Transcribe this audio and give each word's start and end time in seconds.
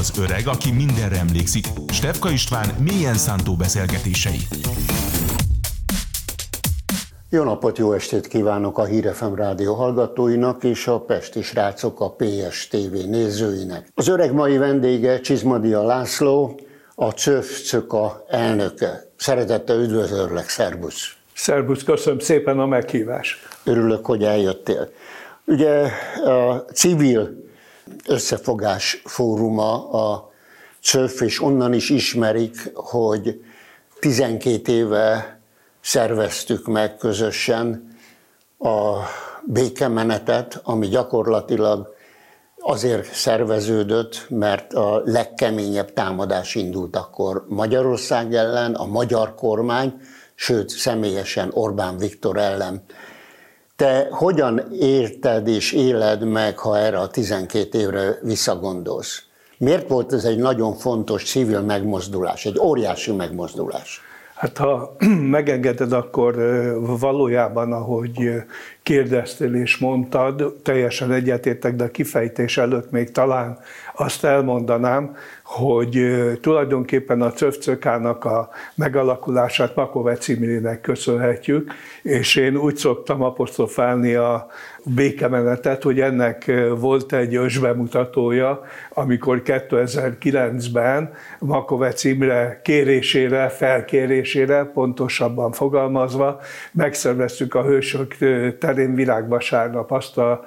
Az 0.00 0.12
öreg, 0.18 0.46
aki 0.46 0.72
mindenre 0.72 1.16
emlékszik. 1.16 1.66
Stefka 1.92 2.30
István 2.30 2.68
mélyen 2.78 3.14
szántó 3.14 3.56
beszélgetései. 3.56 4.40
Jó 7.30 7.42
napot, 7.42 7.78
jó 7.78 7.92
estét 7.92 8.26
kívánok 8.26 8.78
a 8.78 8.84
Hírefem 8.84 9.34
rádió 9.34 9.74
hallgatóinak 9.74 10.64
és 10.64 10.86
a 10.86 11.00
Pesti 11.00 11.42
srácok 11.42 12.00
a 12.00 12.10
PS 12.10 12.68
TV 12.68 12.92
nézőinek. 13.08 13.88
Az 13.94 14.08
öreg 14.08 14.32
mai 14.32 14.56
vendége 14.56 15.20
Csizmadia 15.20 15.82
László, 15.82 16.60
a 16.94 17.10
CÖF 17.10 17.72
a 17.88 18.24
elnöke. 18.28 19.04
Szeretettel 19.16 19.80
üdvözöllek, 19.80 20.48
szervusz! 20.48 21.12
Szervusz, 21.34 21.82
köszönöm 21.82 22.18
szépen 22.18 22.58
a 22.58 22.66
meghívást. 22.66 23.38
Örülök, 23.64 24.06
hogy 24.06 24.24
eljöttél. 24.24 24.88
Ugye 25.44 25.88
a 26.24 26.64
civil 26.72 27.48
összefogás 28.06 29.02
fóruma 29.04 29.90
a 29.90 30.30
CÖF, 30.82 31.20
és 31.20 31.42
onnan 31.42 31.72
is 31.72 31.90
ismerik, 31.90 32.70
hogy 32.74 33.44
12 34.00 34.72
éve 34.72 35.40
szerveztük 35.80 36.66
meg 36.66 36.96
közösen 36.96 37.96
a 38.58 38.96
békemenetet, 39.44 40.60
ami 40.64 40.88
gyakorlatilag 40.88 41.94
azért 42.60 43.14
szerveződött, 43.14 44.26
mert 44.28 44.72
a 44.72 45.02
legkeményebb 45.04 45.92
támadás 45.92 46.54
indult 46.54 46.96
akkor 46.96 47.44
Magyarország 47.48 48.34
ellen, 48.34 48.74
a 48.74 48.86
magyar 48.86 49.34
kormány, 49.34 50.00
sőt 50.34 50.68
személyesen 50.68 51.50
Orbán 51.52 51.96
Viktor 51.96 52.36
ellen. 52.36 52.82
Te 53.80 54.08
hogyan 54.10 54.62
érted 54.80 55.48
és 55.48 55.72
éled 55.72 56.28
meg, 56.28 56.58
ha 56.58 56.78
erre 56.78 56.98
a 56.98 57.08
12 57.08 57.78
évre 57.78 58.18
visszagondolsz? 58.22 59.22
Miért 59.58 59.88
volt 59.88 60.12
ez 60.12 60.24
egy 60.24 60.38
nagyon 60.38 60.74
fontos 60.74 61.24
civil 61.24 61.60
megmozdulás, 61.60 62.44
egy 62.44 62.58
óriási 62.58 63.12
megmozdulás? 63.12 64.00
Hát 64.34 64.58
ha 64.58 64.96
megengeded, 65.36 65.92
akkor 65.92 66.34
valójában, 67.00 67.72
ahogy 67.72 68.30
kérdeztél 68.82 69.54
és 69.54 69.78
mondtad, 69.78 70.56
teljesen 70.62 71.12
egyetértek, 71.12 71.74
de 71.74 71.84
a 71.84 71.90
kifejtés 71.90 72.58
előtt 72.58 72.90
még 72.90 73.10
talán 73.10 73.58
azt 73.94 74.24
elmondanám, 74.24 75.16
hogy 75.50 76.12
tulajdonképpen 76.40 77.22
a 77.22 77.32
cöfcökának 77.32 78.24
a 78.24 78.48
megalakulását 78.74 79.74
Makovec 79.74 80.28
Imrének 80.28 80.80
köszönhetjük, 80.80 81.72
és 82.02 82.36
én 82.36 82.56
úgy 82.56 82.76
szoktam 82.76 83.22
apostrofálni 83.22 84.14
a 84.14 84.46
békemenetet, 84.84 85.82
hogy 85.82 86.00
ennek 86.00 86.52
volt 86.78 87.12
egy 87.12 87.34
ösbemutatója, 87.34 88.60
amikor 88.90 89.42
2009-ben 89.44 91.12
Makovec 91.38 92.04
Imre 92.04 92.60
kérésére, 92.64 93.48
felkérésére, 93.48 94.64
pontosabban 94.64 95.52
fogalmazva, 95.52 96.40
megszerveztük 96.72 97.54
a 97.54 97.64
Hősök 97.64 98.16
terén 98.58 98.94
világvasárnap 98.94 99.92
azt 99.92 100.18
a 100.18 100.44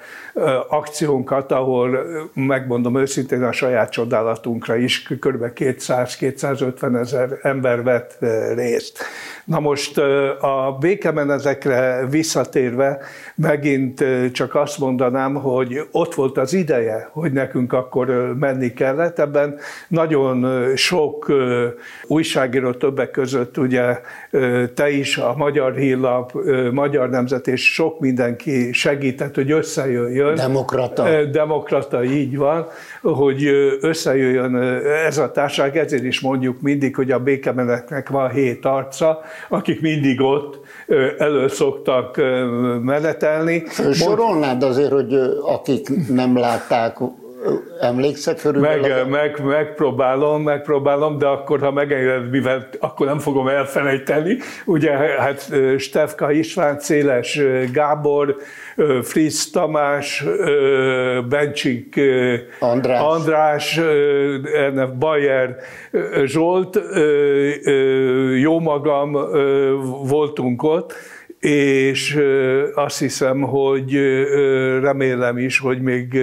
akciónkat, 0.70 1.52
ahol 1.52 2.00
megmondom 2.34 2.98
őszintén 2.98 3.44
a 3.44 3.52
saját 3.52 3.92
csodálatunkra 3.92 4.76
is 4.76 4.93
kb. 5.02 5.46
200-250 5.56 7.00
ezer 7.00 7.40
ember 7.42 7.84
vett 7.84 8.18
részt. 8.56 9.04
Na 9.46 9.60
most 9.60 9.98
a 10.40 10.78
békemenetekre 10.80 12.06
visszatérve 12.10 13.00
megint 13.36 14.06
csak 14.32 14.56
azt 14.56 14.78
mondanám, 14.78 15.34
hogy 15.34 15.88
ott 15.92 16.14
volt 16.16 16.38
az 16.38 16.54
ideje, 16.54 17.10
hogy 17.12 17.32
nekünk 17.32 17.74
akkor 17.74 18.36
menni 18.40 18.74
kellett. 18.74 19.20
Ebben 19.20 19.58
nagyon 19.88 20.66
sok 20.76 21.32
újságíró 22.08 22.72
többek 22.72 23.12
között, 23.12 23.58
ugye 23.58 24.00
te 24.74 24.90
is, 24.90 25.18
a 25.18 25.34
Magyar 25.38 25.76
Hírlap, 25.76 26.32
Magyar 26.72 27.10
Nemzet 27.10 27.48
és 27.48 27.74
sok 27.74 28.00
mindenki 28.00 28.74
segített, 28.74 29.36
hogy 29.36 29.52
összejöjjön. 29.52 30.36
Demokrata. 30.36 31.26
Demokrata, 31.32 32.04
így 32.04 32.38
van, 32.38 32.68
hogy 33.02 33.48
összejöjjön 33.82 34.83
ez 35.06 35.18
a 35.18 35.32
társaság, 35.32 35.78
ezért 35.78 36.04
is 36.04 36.20
mondjuk 36.20 36.62
mindig, 36.62 36.96
hogy 36.96 37.12
a 37.12 37.20
békemenetnek 37.20 38.10
van 38.10 38.30
hét 38.30 38.66
arca, 38.66 39.22
akik 39.50 39.82
mindig 39.82 40.22
ott 40.22 40.60
elő 41.18 41.48
szoktak 41.48 42.18
menetelni. 42.82 43.64
Sorolnád 43.92 44.64
azért, 44.64 44.92
hogy 44.92 45.14
akik 45.46 46.08
nem 46.10 46.38
látták 46.38 46.98
Emlékszek 47.80 48.38
körülbelül? 48.38 48.82
Meg, 48.82 49.10
meg, 49.10 49.44
megpróbálom, 49.46 50.44
megpróbálom, 50.44 51.18
de 51.18 51.26
akkor, 51.26 51.60
ha 51.60 51.72
megengeded, 51.72 52.30
mivel 52.30 52.68
akkor 52.80 53.06
nem 53.06 53.20
fogom 53.20 53.48
elfelejteni. 53.48 54.38
Ugye, 54.66 54.92
hát 54.92 55.52
Stefka 55.78 56.32
István, 56.32 56.80
Széles 56.80 57.40
Gábor, 57.72 58.36
Fritz 59.02 59.50
Tamás, 59.50 60.24
Bencsik 61.30 62.00
András, 62.60 63.02
András 63.02 63.80
Bayer 65.00 65.56
Zsolt, 66.26 66.80
jó 68.40 68.60
magam 68.60 69.12
voltunk 70.08 70.64
ott, 70.64 70.94
és 71.44 72.20
azt 72.76 73.00
hiszem, 73.00 73.42
hogy 73.42 73.94
remélem 74.82 75.38
is, 75.38 75.60
hogy 75.60 75.82
még 75.82 76.20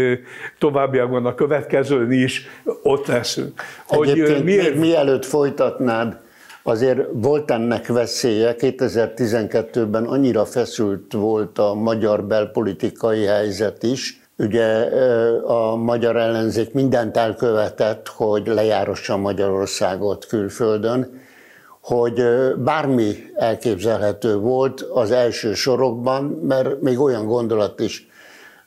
továbbiakban 0.59 1.27
a 1.27 1.35
következőn 1.35 2.13
is 2.13 2.47
ott 2.83 3.07
leszünk. 3.07 3.61
Hogy 3.87 4.07
miért... 4.17 4.45
még 4.45 4.79
mielőtt 4.79 5.25
folytatnád, 5.25 6.19
azért 6.63 7.01
volt 7.13 7.51
ennek 7.51 7.87
veszélye. 7.87 8.55
2012-ben 8.59 10.05
annyira 10.05 10.45
feszült 10.45 11.13
volt 11.13 11.59
a 11.59 11.75
magyar 11.75 12.25
belpolitikai 12.25 13.25
helyzet 13.25 13.83
is, 13.83 14.21
Ugye 14.41 14.67
a 15.45 15.77
magyar 15.77 16.17
ellenzék 16.17 16.73
mindent 16.73 17.17
elkövetett, 17.17 18.09
hogy 18.09 18.47
lejárossa 18.47 19.17
Magyarországot 19.17 20.27
külföldön, 20.27 21.20
hogy 21.81 22.23
bármi 22.57 23.15
elképzelhető 23.35 24.37
volt 24.37 24.81
az 24.81 25.11
első 25.11 25.55
sorokban, 25.55 26.25
mert 26.25 26.81
még 26.81 27.01
olyan 27.01 27.27
gondolat 27.27 27.81
is 27.81 28.09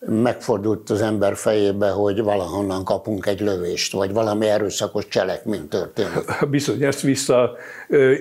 megfordult 0.06 0.90
az 0.90 1.02
ember 1.02 1.36
fejébe, 1.36 1.90
hogy 1.90 2.22
valahonnan 2.22 2.84
kapunk 2.84 3.26
egy 3.26 3.40
lövést, 3.40 3.94
vagy 3.94 4.14
valami 4.14 4.48
erőszakos 4.48 5.08
cselekmény 5.08 5.68
történik. 5.68 6.40
Bizony, 6.50 6.84
ezt 6.84 7.02
vissza 7.02 7.52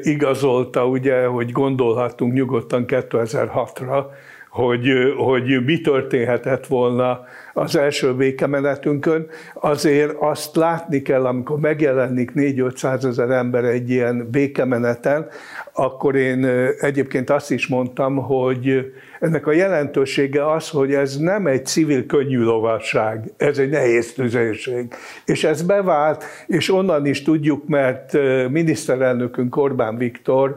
igazolta, 0.03 0.87
ugye, 0.87 1.27
hogy 1.27 1.53
gondolhattunk 1.53 2.33
nyugodtan 2.33 2.85
2006-ra, 2.89 4.05
hogy, 4.51 4.89
hogy 5.17 5.65
mi 5.65 5.81
történhetett 5.81 6.67
volna 6.67 7.21
az 7.53 7.77
első 7.77 8.15
békemenetünkön, 8.15 9.27
azért 9.55 10.15
azt 10.19 10.57
látni 10.57 11.03
kell, 11.03 11.27
amikor 11.27 11.59
megjelenik 11.59 12.31
4-500 12.35 13.05
ezer 13.05 13.31
ember 13.31 13.65
egy 13.65 13.91
ilyen 13.91 14.29
békemeneten, 14.31 15.27
akkor 15.73 16.17
én 16.17 16.45
egyébként 16.81 17.31
azt 17.31 17.51
is 17.51 17.67
mondtam, 17.67 18.17
hogy 18.17 18.93
ennek 19.21 19.47
a 19.47 19.53
jelentősége 19.53 20.53
az, 20.53 20.69
hogy 20.69 20.95
ez 20.95 21.17
nem 21.17 21.47
egy 21.47 21.67
civil 21.67 22.07
könnyű 22.07 22.43
lovasság, 22.43 23.33
ez 23.37 23.59
egy 23.59 23.71
nehéz 23.71 24.13
tüzérség. 24.13 24.95
És 25.25 25.45
ez 25.45 25.63
bevált, 25.63 26.25
és 26.47 26.73
onnan 26.73 27.07
is 27.07 27.23
tudjuk, 27.23 27.69
mert 27.69 28.13
miniszterelnökünk 28.51 29.57
Orbán 29.57 29.97
Viktor 29.97 30.57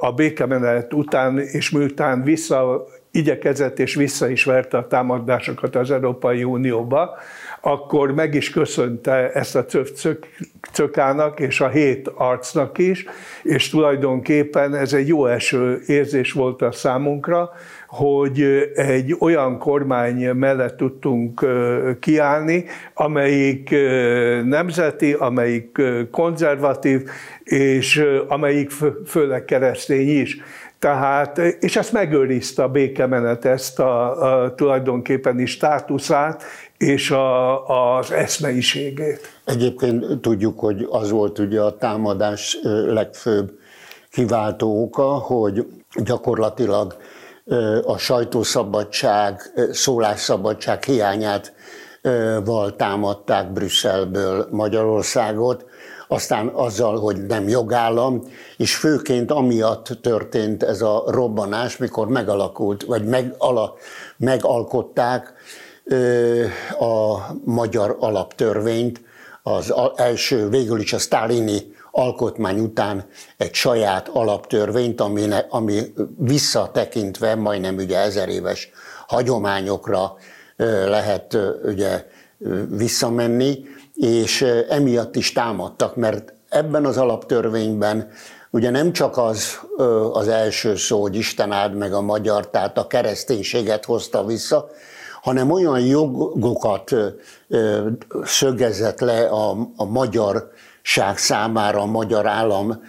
a 0.00 0.12
békemenet 0.12 0.94
után 0.94 1.38
és 1.38 1.70
miután 1.70 2.22
vissza 2.22 2.86
igyekezett 3.10 3.78
és 3.78 3.94
vissza 3.94 4.28
is 4.28 4.44
verte 4.44 4.76
a 4.76 4.86
támadásokat 4.86 5.76
az 5.76 5.90
Európai 5.90 6.44
Unióba, 6.44 7.18
akkor 7.60 8.14
meg 8.14 8.34
is 8.34 8.50
köszönte 8.50 9.30
ezt 9.32 9.56
a 9.56 9.64
cökának 10.72 11.40
és 11.40 11.60
a 11.60 11.68
hét 11.68 12.08
arcnak 12.14 12.78
is, 12.78 13.04
és 13.42 13.70
tulajdonképpen 13.70 14.74
ez 14.74 14.92
egy 14.92 15.08
jó 15.08 15.26
eső 15.26 15.82
érzés 15.86 16.32
volt 16.32 16.62
a 16.62 16.72
számunkra, 16.72 17.50
hogy 17.86 18.70
egy 18.74 19.16
olyan 19.18 19.58
kormány 19.58 20.30
mellett 20.30 20.76
tudtunk 20.76 21.46
kiállni, 22.00 22.64
amelyik 22.94 23.70
nemzeti, 24.44 25.12
amelyik 25.12 25.82
konzervatív, 26.10 27.08
és 27.44 28.04
amelyik 28.28 28.70
főleg 29.06 29.44
keresztény 29.44 30.20
is. 30.20 30.38
Tehát, 30.80 31.38
és 31.38 31.76
ezt 31.76 31.92
megőrizte 31.92 32.62
a 32.62 32.68
békemenet, 32.68 33.44
ezt 33.44 33.78
a, 33.78 34.42
a 34.42 34.54
tulajdonképpen 34.54 35.38
is 35.38 35.50
státuszát 35.50 36.42
és 36.78 37.10
a, 37.10 37.96
az 37.96 38.10
eszmeiségét. 38.10 39.40
Egyébként 39.44 40.20
tudjuk, 40.20 40.58
hogy 40.58 40.86
az 40.90 41.10
volt 41.10 41.38
ugye 41.38 41.60
a 41.60 41.76
támadás 41.76 42.58
legfőbb 42.86 43.58
kiváltó 44.10 44.82
oka, 44.82 45.04
hogy 45.04 45.66
gyakorlatilag 46.04 46.96
a 47.84 47.98
sajtószabadság, 47.98 49.40
szólásszabadság 49.72 50.84
hiányát 50.84 51.52
val 52.44 52.76
támadták 52.76 53.52
Brüsszelből 53.52 54.48
Magyarországot, 54.50 55.64
aztán 56.12 56.48
azzal, 56.48 56.98
hogy 56.98 57.26
nem 57.26 57.48
jogállam, 57.48 58.22
és 58.56 58.76
főként 58.76 59.30
amiatt 59.30 59.98
történt 60.02 60.62
ez 60.62 60.82
a 60.82 61.04
robbanás, 61.06 61.76
mikor 61.76 62.08
megalakult, 62.08 62.82
vagy 62.82 63.04
megala, 63.04 63.74
megalkották 64.16 65.32
a 66.78 67.18
magyar 67.44 67.96
alaptörvényt, 68.00 69.00
az 69.42 69.74
első, 69.96 70.48
végül 70.48 70.80
is 70.80 70.92
a 70.92 70.98
sztálini 70.98 71.74
alkotmány 71.90 72.60
után 72.60 73.04
egy 73.36 73.54
saját 73.54 74.08
alaptörvényt, 74.08 75.00
ami, 75.00 75.28
ami 75.48 75.80
visszatekintve 76.18 77.34
majdnem 77.34 77.76
ugye 77.76 77.98
ezer 77.98 78.28
éves 78.28 78.70
hagyományokra 79.06 80.14
lehet 80.86 81.38
ugye 81.64 82.06
visszamenni, 82.68 83.58
és 84.00 84.42
emiatt 84.68 85.16
is 85.16 85.32
támadtak, 85.32 85.96
mert 85.96 86.32
ebben 86.48 86.84
az 86.84 86.96
alaptörvényben 86.96 88.10
ugye 88.50 88.70
nem 88.70 88.92
csak 88.92 89.16
az 89.16 89.58
az 90.12 90.28
első 90.28 90.76
szó, 90.76 91.00
hogy 91.00 91.16
Isten 91.16 91.52
áld 91.52 91.74
meg 91.74 91.92
a 91.92 92.00
magyar, 92.00 92.50
tehát 92.50 92.78
a 92.78 92.86
kereszténységet 92.86 93.84
hozta 93.84 94.24
vissza, 94.24 94.68
hanem 95.22 95.50
olyan 95.50 95.80
jogokat 95.80 96.94
szögezett 98.24 99.00
le 99.00 99.26
a, 99.26 99.56
a 99.76 99.84
magyarság 99.84 101.16
számára, 101.16 101.80
a 101.80 101.86
magyar 101.86 102.26
állam 102.26 102.82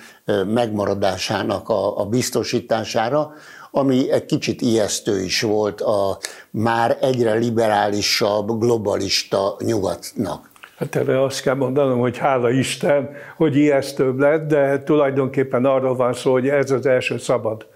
megmaradásának 0.45 1.69
a, 1.69 1.99
a 1.99 2.05
biztosítására, 2.05 3.33
ami 3.71 4.11
egy 4.11 4.25
kicsit 4.25 4.61
ijesztő 4.61 5.21
is 5.21 5.41
volt 5.41 5.81
a 5.81 6.17
már 6.49 6.97
egyre 7.01 7.33
liberálisabb, 7.33 8.59
globalista 8.59 9.57
nyugatnak. 9.59 10.50
Hát 10.81 10.95
erre 10.95 11.23
azt 11.23 11.41
kell 11.41 11.55
mondanom, 11.55 11.99
hogy 11.99 12.17
hála 12.17 12.51
Isten, 12.51 13.09
hogy 13.35 13.55
ijesztőbb 13.55 14.19
lett, 14.19 14.47
de 14.47 14.83
tulajdonképpen 14.83 15.65
arról 15.65 15.95
van 15.95 16.13
szó, 16.13 16.31
hogy 16.31 16.49
ez 16.49 16.71
az 16.71 16.85
első 16.85 17.17
szabad 17.17 17.67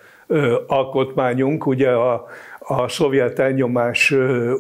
alkotmányunk, 0.68 1.66
ugye 1.66 1.90
a, 1.90 2.26
a 2.60 2.88
szovjet 2.88 3.40
elnyomás 3.40 4.14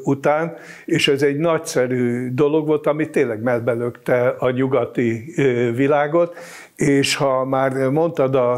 után, 0.03 0.55
és 0.85 1.07
ez 1.07 1.21
egy 1.21 1.37
nagyszerű 1.37 2.29
dolog 2.33 2.67
volt, 2.67 2.87
ami 2.87 3.09
tényleg 3.09 3.41
melbelökte 3.41 4.35
a 4.39 4.49
nyugati 4.49 5.33
világot, 5.75 6.37
és 6.75 7.15
ha 7.15 7.45
már 7.45 7.71
mondtad 7.89 8.35
a 8.35 8.57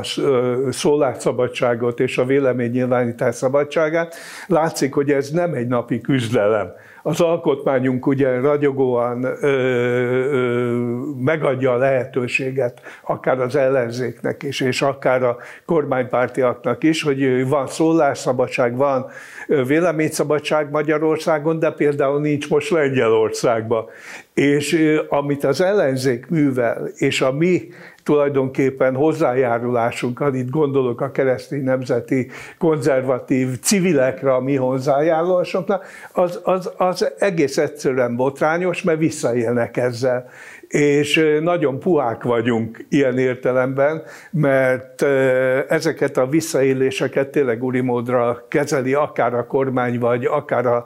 szólásszabadságot 0.70 2.00
és 2.00 2.18
a 2.18 2.26
véleménynyilvánítás 2.26 3.36
szabadságát, 3.36 4.16
látszik, 4.48 4.94
hogy 4.94 5.12
ez 5.12 5.30
nem 5.30 5.54
egy 5.54 5.68
napi 5.68 6.02
küzdelem 6.02 6.74
az 7.08 7.22
alkotmányunk 7.22 8.08
ugye 8.08 8.40
ragyogóan 8.40 9.24
ö, 9.24 9.38
ö, 9.42 10.76
megadja 11.20 11.72
a 11.72 11.78
lehetőséget 11.78 12.82
akár 13.02 13.40
az 13.40 13.56
ellenzéknek 13.56 14.44
is, 14.44 14.62
és 14.62 14.82
akár 14.82 15.24
a 15.24 15.38
kormánypártiaknak 15.66 16.84
is, 16.84 17.04
hogy 17.04 17.48
van 17.48 17.68
szólásszabadság, 17.68 18.76
van 18.76 19.06
véleményszabadság 19.48 20.72
Magyarországon, 20.72 21.60
de 21.60 21.72
például 21.72 22.22
nincs 22.22 22.50
most 22.50 22.70
Lengyelországban. 22.70 23.86
És 24.34 24.98
amit 25.10 25.44
az 25.44 25.62
ellenzék 25.62 26.28
művel, 26.30 26.90
és 26.96 27.22
a 27.22 27.32
mi 27.32 27.68
tulajdonképpen 28.08 28.96
hozzájárulásunkat, 28.96 30.36
itt 30.36 30.50
gondolok 30.50 31.02
a 31.02 31.12
keresztény 31.12 31.64
nemzeti 31.64 32.28
konzervatív 32.58 33.60
civilekre, 33.60 34.34
a 34.34 34.40
mi 34.40 34.56
hozzájárulásunknak, 34.56 35.86
az, 36.12 36.40
az, 36.44 36.72
az 36.78 37.12
egész 37.20 37.58
egyszerűen 37.58 38.16
botrányos, 38.16 38.82
mert 38.82 39.00
visszaélnek 39.00 39.78
ezzel 39.78 40.30
és 40.68 41.38
nagyon 41.42 41.80
puhák 41.80 42.24
vagyunk 42.24 42.86
ilyen 42.90 43.18
értelemben, 43.18 44.04
mert 44.32 45.02
ezeket 45.68 46.18
a 46.18 46.28
visszaéléseket 46.28 47.28
tényleg 47.28 47.62
módra 47.62 48.46
kezeli 48.48 48.94
akár 48.94 49.34
a 49.34 49.48
kormány, 49.48 50.00
vagy 50.00 50.26
akár 50.26 50.66
a 50.66 50.86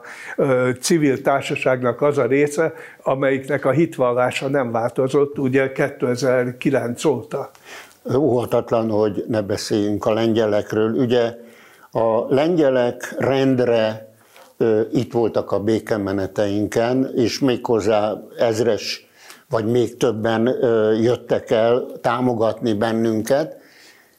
civil 0.80 1.20
társaságnak 1.20 2.02
az 2.02 2.18
a 2.18 2.26
része, 2.26 2.72
amelyiknek 3.02 3.64
a 3.64 3.70
hitvallása 3.70 4.48
nem 4.48 4.70
változott 4.70 5.38
ugye 5.38 5.72
2009 5.72 7.04
óta. 7.04 7.50
Óhatatlan, 8.16 8.90
hogy 8.90 9.24
ne 9.28 9.42
beszéljünk 9.42 10.06
a 10.06 10.12
lengyelekről. 10.12 10.90
Ugye 10.90 11.34
a 11.90 12.34
lengyelek 12.34 13.14
rendre 13.18 14.10
itt 14.92 15.12
voltak 15.12 15.52
a 15.52 15.60
békemeneteinken, 15.60 17.10
és 17.16 17.38
méghozzá 17.38 18.12
ezres 18.38 19.10
vagy 19.52 19.66
még 19.66 19.96
többen 19.96 20.46
jöttek 21.00 21.50
el 21.50 21.86
támogatni 22.00 22.72
bennünket, 22.72 23.56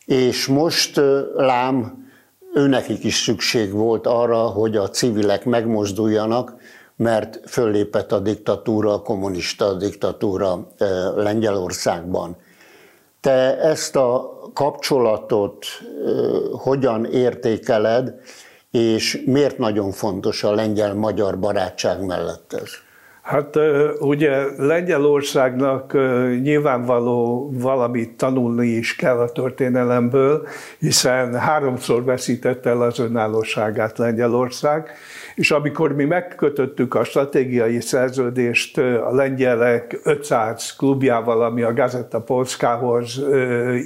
és 0.05 0.47
most 0.47 1.01
lám 1.35 2.07
őnekik 2.53 3.03
is 3.03 3.15
szükség 3.15 3.71
volt 3.71 4.07
arra, 4.07 4.37
hogy 4.37 4.75
a 4.75 4.89
civilek 4.89 5.45
megmozduljanak, 5.45 6.55
mert 6.95 7.39
föllépett 7.45 8.11
a 8.11 8.19
diktatúra, 8.19 8.93
a 8.93 9.01
kommunista 9.01 9.73
diktatúra 9.73 10.67
Lengyelországban. 11.15 12.37
Te 13.21 13.57
ezt 13.57 13.95
a 13.95 14.39
kapcsolatot 14.53 15.65
hogyan 16.51 17.05
értékeled, 17.05 18.13
és 18.71 19.23
miért 19.25 19.57
nagyon 19.57 19.91
fontos 19.91 20.43
a 20.43 20.53
lengyel-magyar 20.53 21.39
barátság 21.39 22.05
mellett 22.05 22.53
ez? 22.53 22.69
Hát 23.23 23.59
ugye 23.99 24.45
Lengyelországnak 24.57 25.93
nyilvánvaló 26.41 27.49
valamit 27.53 28.17
tanulni 28.17 28.67
is 28.67 28.95
kell 28.95 29.17
a 29.17 29.31
történelemből, 29.31 30.47
hiszen 30.79 31.39
háromszor 31.39 32.03
veszítette 32.03 32.69
el 32.69 32.81
az 32.81 32.99
önállóságát 32.99 33.97
Lengyelország, 33.97 34.89
és 35.35 35.51
amikor 35.51 35.95
mi 35.95 36.05
megkötöttük 36.05 36.95
a 36.95 37.03
stratégiai 37.03 37.81
szerződést 37.81 38.77
a 38.77 39.15
lengyelek 39.15 39.99
500 40.03 40.75
klubjával, 40.75 41.43
ami 41.43 41.61
a 41.61 41.73
Gazeta 41.73 42.21
Polskához 42.21 43.21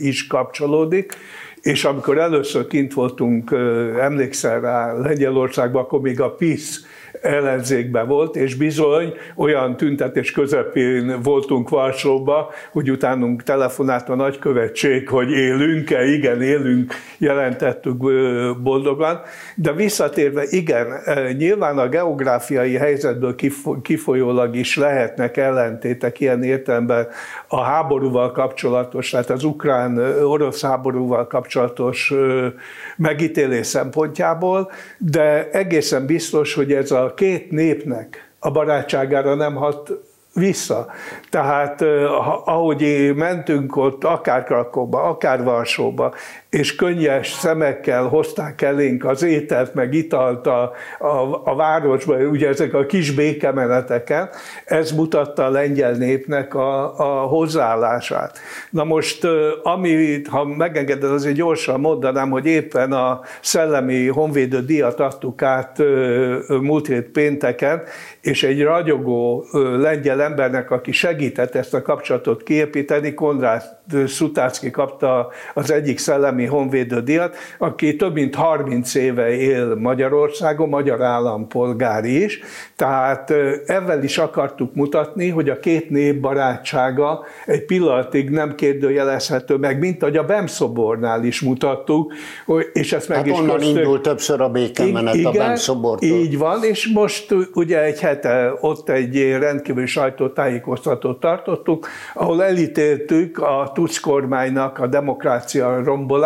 is 0.01 0.27
kapcsolódik, 0.27 1.13
és 1.61 1.85
amikor 1.85 2.17
először 2.17 2.67
kint 2.67 2.93
voltunk, 2.93 3.51
emlékszel 3.99 4.59
rá 4.59 4.93
Lengyelországban, 4.93 5.83
akkor 5.83 6.01
még 6.01 6.21
a 6.21 6.31
PISZ 6.31 6.85
ellenzékben 7.21 8.07
volt, 8.07 8.35
és 8.35 8.55
bizony 8.55 9.13
olyan 9.35 9.77
tüntetés 9.77 10.31
közepén 10.31 11.21
voltunk 11.21 11.69
Varsóba, 11.69 12.51
hogy 12.71 12.91
utánunk 12.91 13.43
telefonált 13.43 14.09
a 14.09 14.15
nagykövetség, 14.15 15.09
hogy 15.09 15.31
élünk-e, 15.31 16.05
igen, 16.05 16.41
élünk, 16.41 16.93
jelentettük 17.17 17.97
boldogan. 18.61 19.21
De 19.55 19.71
visszatérve, 19.73 20.43
igen, 20.49 20.87
nyilván 21.37 21.77
a 21.77 21.89
geográfiai 21.89 22.73
helyzetből 22.73 23.35
kifolyólag 23.81 24.55
is 24.55 24.77
lehetnek 24.77 25.37
ellentétek 25.37 26.19
ilyen 26.19 26.43
értelemben 26.43 27.07
a 27.47 27.61
háborúval 27.61 28.31
kapcsolatos, 28.31 29.09
tehát 29.09 29.29
az 29.29 29.43
ukrán-orosz 29.43 30.61
háborúval 30.61 31.27
kapcsolatos 31.27 32.13
megítélés 32.97 33.65
szempontjából, 33.67 34.71
de 34.97 35.49
egészen 35.49 36.05
biztos, 36.05 36.53
hogy 36.53 36.73
ez 36.73 36.91
a 36.91 37.06
két 37.13 37.51
népnek 37.51 38.31
a 38.39 38.51
barátságára 38.51 39.35
nem 39.35 39.55
hat 39.55 39.91
vissza. 40.33 40.87
Tehát 41.29 41.81
ahogy 42.45 43.13
mentünk 43.15 43.75
ott, 43.75 44.03
akár 44.03 44.43
Krakóba, 44.43 45.03
akár 45.03 45.43
Varsóba, 45.43 46.13
és 46.57 46.75
könnyes 46.75 47.31
szemekkel 47.31 48.03
hozták 48.03 48.61
elénk 48.61 49.05
az 49.05 49.23
ételt, 49.23 49.73
meg 49.73 49.93
italt 49.93 50.47
a, 50.47 50.71
a, 50.99 51.41
a 51.43 51.55
városba, 51.55 52.15
ugye 52.15 52.47
ezek 52.47 52.73
a 52.73 52.85
kis 52.85 53.11
békemeneteken, 53.11 54.29
ez 54.65 54.91
mutatta 54.91 55.45
a 55.45 55.49
lengyel 55.49 55.91
népnek 55.91 56.53
a, 56.53 56.99
a 56.99 57.27
hozzáállását. 57.27 58.39
Na 58.69 58.83
most, 58.83 59.27
amit, 59.63 60.27
ha 60.27 60.45
megengeded, 60.45 61.11
azért 61.11 61.35
gyorsan 61.35 61.79
mondanám, 61.79 62.29
hogy 62.29 62.45
éppen 62.45 62.91
a 62.91 63.21
szellemi 63.41 64.07
honvédő 64.07 64.61
díjat 64.61 64.99
adtuk 64.99 65.41
át 65.41 65.77
múlt 66.47 66.87
hét 66.87 67.09
pénteken, 67.09 67.81
és 68.21 68.43
egy 68.43 68.63
ragyogó 68.63 69.45
lengyel 69.77 70.21
embernek, 70.21 70.71
aki 70.71 70.91
segített 70.91 71.55
ezt 71.55 71.73
a 71.73 71.81
kapcsolatot 71.81 72.43
kiépíteni, 72.43 73.13
Konrád 73.13 73.63
Szutácki 74.07 74.71
kapta 74.71 75.29
az 75.53 75.71
egyik 75.71 75.97
szellemi 75.97 76.46
honvédő 76.47 77.01
díjat, 77.01 77.35
aki 77.57 77.95
több 77.95 78.13
mint 78.13 78.35
30 78.35 78.95
éve 78.95 79.29
él 79.29 79.75
Magyarországon, 79.75 80.69
magyar 80.69 81.01
állampolgár 81.01 82.05
is, 82.05 82.39
tehát 82.75 83.31
ezzel 83.65 84.03
is 84.03 84.17
akartuk 84.17 84.75
mutatni, 84.75 85.29
hogy 85.29 85.49
a 85.49 85.59
két 85.59 85.89
nép 85.89 86.19
barátsága 86.19 87.25
egy 87.45 87.65
pillanatig 87.65 88.29
nem 88.29 88.55
kérdőjelezhető 88.55 89.55
meg, 89.55 89.79
mint 89.79 90.01
ahogy 90.01 90.17
a 90.17 90.23
Bemszobornál 90.23 91.23
is 91.23 91.41
mutattuk, 91.41 92.13
és 92.73 92.93
ezt 92.93 93.07
meg 93.07 93.17
hát 93.17 93.25
is 93.25 93.31
onnan 93.33 93.55
köztük. 93.55 93.77
indult 93.77 94.01
többször 94.01 94.41
a 94.41 94.49
békemenet 94.49 95.15
igen, 95.15 95.31
a 95.31 95.37
Bemszobortól. 95.37 96.09
Így 96.09 96.37
van, 96.37 96.63
és 96.63 96.87
most 96.93 97.35
ugye 97.53 97.83
egy 97.83 97.99
hete 97.99 98.53
ott 98.61 98.89
egy 98.89 99.31
rendkívül 99.39 99.85
sajtótájékoztatót 99.85 101.19
tartottuk, 101.19 101.87
ahol 102.13 102.43
elítéltük 102.43 103.37
a 103.37 103.71
Tusk 103.73 104.01
kormánynak 104.01 104.79
a 104.79 104.87
demokrácia 104.87 105.83
rombolását, 105.83 106.25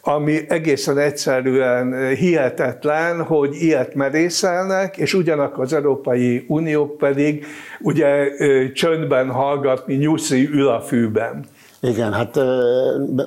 ami 0.00 0.40
egészen 0.48 0.98
egyszerűen 0.98 2.14
hihetetlen, 2.14 3.22
hogy 3.22 3.54
ilyet 3.54 3.94
merészelnek, 3.94 4.96
és 4.96 5.14
ugyanakkor 5.14 5.64
az 5.64 5.72
Európai 5.72 6.44
Unió 6.48 6.86
pedig 6.86 7.46
ugye 7.80 8.28
csöndben 8.72 9.30
hallgatni 9.30 9.94
nyuszi 9.94 10.48
ül 10.52 10.68
a 10.68 10.80
fűben. 10.80 11.44
Igen, 11.80 12.12
hát 12.12 12.38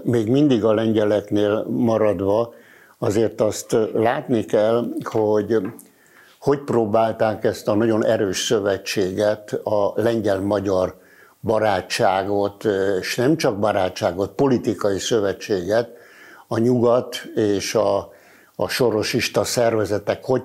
még 0.04 0.28
mindig 0.28 0.64
a 0.64 0.74
lengyeleknél 0.74 1.66
maradva, 1.70 2.54
azért 2.98 3.42
azt 3.42 3.76
látni 3.94 4.46
kell, 4.46 4.84
hogy 5.04 5.58
hogy 6.40 6.60
próbálták 6.60 7.44
ezt 7.44 7.68
a 7.68 7.76
nagyon 7.76 8.06
erős 8.06 8.38
szövetséget, 8.38 9.52
a 9.64 9.92
lengyel-magyar 9.96 10.96
barátságot, 11.48 12.66
és 13.00 13.16
nem 13.16 13.38
csak 13.38 13.60
barátságot, 13.60 14.32
politikai 14.32 15.00
szövetséget 15.00 15.90
a 16.48 16.58
nyugat 16.58 17.16
és 17.36 17.76
a, 17.76 18.12
a 18.56 18.68
sorosista 18.68 19.44
szervezetek 19.44 20.26
hogy 20.26 20.44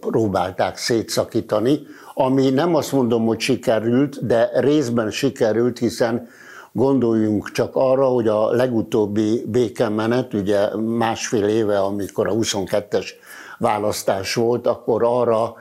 próbálták 0.00 0.76
szétszakítani, 0.76 1.80
ami 2.14 2.50
nem 2.50 2.74
azt 2.74 2.92
mondom, 2.92 3.26
hogy 3.26 3.40
sikerült, 3.40 4.26
de 4.26 4.50
részben 4.54 5.10
sikerült, 5.10 5.78
hiszen 5.78 6.28
gondoljunk 6.72 7.50
csak 7.50 7.70
arra, 7.76 8.06
hogy 8.06 8.28
a 8.28 8.50
legutóbbi 8.50 9.44
békemenet, 9.46 10.34
ugye 10.34 10.76
másfél 10.76 11.44
éve, 11.44 11.78
amikor 11.78 12.28
a 12.28 12.32
22-es 12.32 13.08
választás 13.58 14.34
volt, 14.34 14.66
akkor 14.66 15.02
arra 15.04 15.54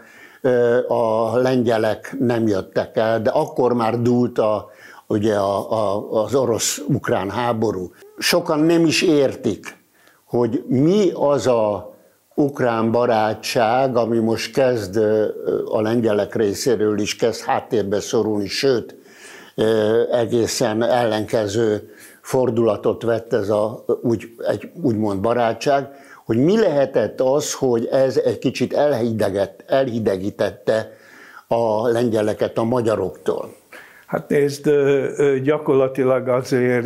a 0.88 1.38
lengyelek 1.38 2.16
nem 2.20 2.48
jöttek 2.48 2.98
el, 2.98 3.22
de 3.22 3.30
akkor 3.30 3.74
már 3.74 4.02
dúlt 4.02 4.40
a, 4.40 4.70
ugye 5.08 5.36
a, 5.36 5.72
a, 5.72 6.12
az 6.24 6.36
orosz-ukrán 6.36 7.30
háború. 7.30 7.92
Sokan 8.18 8.60
nem 8.60 8.86
is 8.86 9.02
értik, 9.02 9.78
hogy 10.26 10.64
mi 10.68 11.12
az 11.14 11.48
a 11.48 11.94
ukrán 12.36 12.92
barátság, 12.92 13.98
ami 13.98 14.18
most 14.18 14.54
kezd 14.54 14.98
a 15.66 15.82
lengyelek 15.82 16.36
részéről 16.36 17.00
is 17.00 17.16
kezd 17.16 17.42
háttérbe 17.42 18.00
szorulni, 18.00 18.48
sőt, 18.48 18.96
egészen 20.12 20.84
ellenkező 20.84 21.90
fordulatot 22.22 23.04
vett 23.04 23.34
ez 23.34 23.50
a 23.50 23.86
úgy, 24.02 24.36
egy 24.48 24.72
úgymond 24.82 25.22
barátság, 25.22 25.90
hogy 26.26 26.38
mi 26.38 26.60
lehetett 26.60 27.22
az, 27.22 27.54
hogy 27.54 27.86
ez 27.86 28.18
egy 28.18 28.38
kicsit 28.38 28.74
elhidegítette 29.66 30.92
a 31.48 31.88
lengyeleket 31.88 32.58
a 32.58 32.64
magyaroktól. 32.64 33.56
Hát 34.16 34.30
nézd, 34.30 34.70
gyakorlatilag 35.44 36.28
azért 36.28 36.86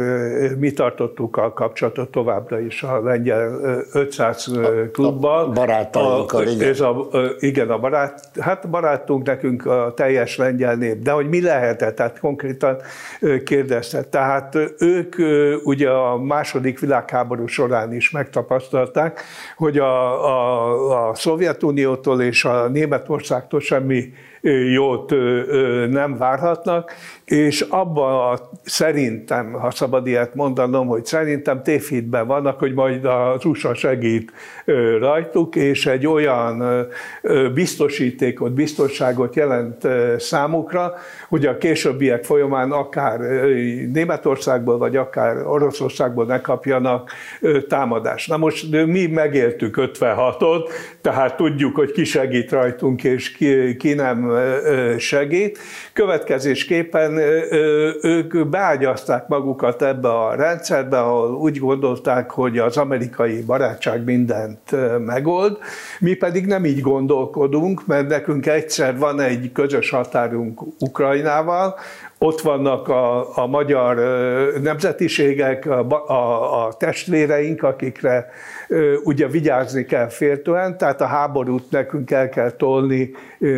mi 0.57 0.71
tartottuk 0.71 1.37
a 1.37 1.53
kapcsolatot 1.53 2.11
továbbra 2.11 2.59
is 2.59 2.83
a 2.83 3.01
lengyel 3.03 3.59
500 3.93 4.51
klubbal. 4.91 5.43
A 5.43 5.49
barátainkkal, 5.49 6.45
a, 6.45 6.49
igen. 6.49 6.69
Ez 6.69 6.79
a, 6.79 7.07
igen, 7.39 7.69
a 7.69 7.77
barát, 7.79 8.29
hát 8.39 8.69
barátunk 8.69 9.25
nekünk 9.25 9.65
a 9.65 9.93
teljes 9.95 10.37
lengyel 10.37 10.75
nép, 10.75 11.01
de 11.01 11.11
hogy 11.11 11.29
mi 11.29 11.41
lehetett, 11.41 11.95
tehát 11.95 12.19
konkrétan 12.19 12.77
kérdezte. 13.43 14.03
Tehát 14.03 14.57
ők 14.79 15.15
ugye 15.63 15.89
a 15.89 16.17
második 16.17 16.79
világháború 16.79 17.47
során 17.47 17.93
is 17.93 18.11
megtapasztalták, 18.11 19.21
hogy 19.57 19.77
a, 19.77 20.25
a, 20.25 21.09
a 21.09 21.15
Szovjetuniótól 21.15 22.21
és 22.21 22.45
a 22.45 22.67
Németországtól 22.67 23.59
semmi 23.59 24.13
jót 24.73 25.13
nem 25.89 26.17
várhatnak, 26.17 26.93
és 27.25 27.61
abban 27.61 28.33
a, 28.33 28.39
szerintem, 28.63 29.51
ha 29.51 29.71
szabad 29.71 30.07
ilyet 30.07 30.35
mondanom, 30.35 30.87
hogy 30.87 31.05
szerintem 31.05 31.63
tévhitben 31.63 32.27
vannak, 32.27 32.59
hogy 32.59 32.73
majd 32.73 33.05
az 33.05 33.45
USA 33.45 33.73
segít 33.73 34.31
rajtuk, 34.99 35.55
és 35.55 35.85
egy 35.85 36.07
olyan 36.07 36.87
biztosítékot, 37.53 38.53
biztonságot 38.53 39.35
jelent 39.35 39.87
számukra, 40.17 40.93
hogy 41.29 41.45
a 41.45 41.57
későbbiek 41.57 42.23
folyamán 42.23 42.71
akár 42.71 43.19
Németországból, 43.93 44.77
vagy 44.77 44.95
akár 44.95 45.47
Oroszországból 45.47 46.25
ne 46.25 46.41
kapjanak 46.41 47.11
támadást. 47.67 48.29
Na 48.29 48.37
most 48.37 48.71
mi 48.85 49.05
megéltük 49.05 49.75
56-ot, 49.77 50.69
tehát 51.01 51.35
tudjuk, 51.35 51.75
hogy 51.75 51.91
ki 51.91 52.03
segít 52.03 52.51
rajtunk, 52.51 53.03
és 53.03 53.31
ki, 53.31 53.75
ki 53.75 53.93
nem 53.93 54.31
segít. 54.97 55.57
Következésképpen 55.93 56.98
ők 58.01 58.47
beágyazták 58.47 59.27
magukat 59.27 59.81
ebbe 59.81 60.09
a 60.09 60.35
rendszerbe, 60.35 60.99
ahol 60.99 61.33
úgy 61.35 61.59
gondolták, 61.59 62.31
hogy 62.31 62.57
az 62.57 62.77
amerikai 62.77 63.41
barátság 63.41 64.03
mindent 64.03 64.75
megold. 65.05 65.57
Mi 65.99 66.13
pedig 66.13 66.45
nem 66.45 66.65
így 66.65 66.81
gondolkodunk, 66.81 67.85
mert 67.87 68.07
nekünk 68.07 68.45
egyszer 68.45 68.97
van 68.97 69.19
egy 69.19 69.51
közös 69.51 69.89
határunk 69.89 70.61
Ukrajnával, 70.79 71.75
ott 72.17 72.41
vannak 72.41 72.87
a, 72.87 73.37
a 73.37 73.47
magyar 73.47 73.95
nemzetiségek, 74.61 75.65
a, 75.65 76.07
a, 76.07 76.65
a 76.65 76.73
testvéreink, 76.73 77.63
akikre 77.63 78.29
ugye 79.03 79.27
vigyázni 79.27 79.85
kell 79.85 80.07
féltően, 80.07 80.77
tehát 80.77 81.01
a 81.01 81.05
háborút 81.05 81.71
nekünk 81.71 82.11
el 82.11 82.29
kell 82.29 82.51
tolni 82.51 83.11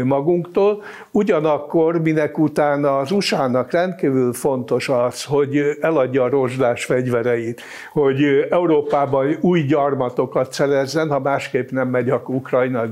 magunktól. 0.03 0.83
Ugyanakkor, 1.11 2.01
minek 2.01 2.37
utána 2.37 2.97
az 2.97 3.11
USA-nak 3.11 3.71
rendkívül 3.71 4.33
fontos 4.33 4.89
az, 4.89 5.23
hogy 5.23 5.77
eladja 5.81 6.23
a 6.23 6.29
rozsdás 6.29 6.85
fegyvereit, 6.85 7.61
hogy 7.91 8.47
Európában 8.49 9.37
új 9.41 9.61
gyarmatokat 9.61 10.53
szerezzen, 10.53 11.09
ha 11.09 11.19
másképp 11.19 11.69
nem 11.69 11.87
megy, 11.87 12.09
akkor 12.09 12.35
Ukrajna 12.35 12.85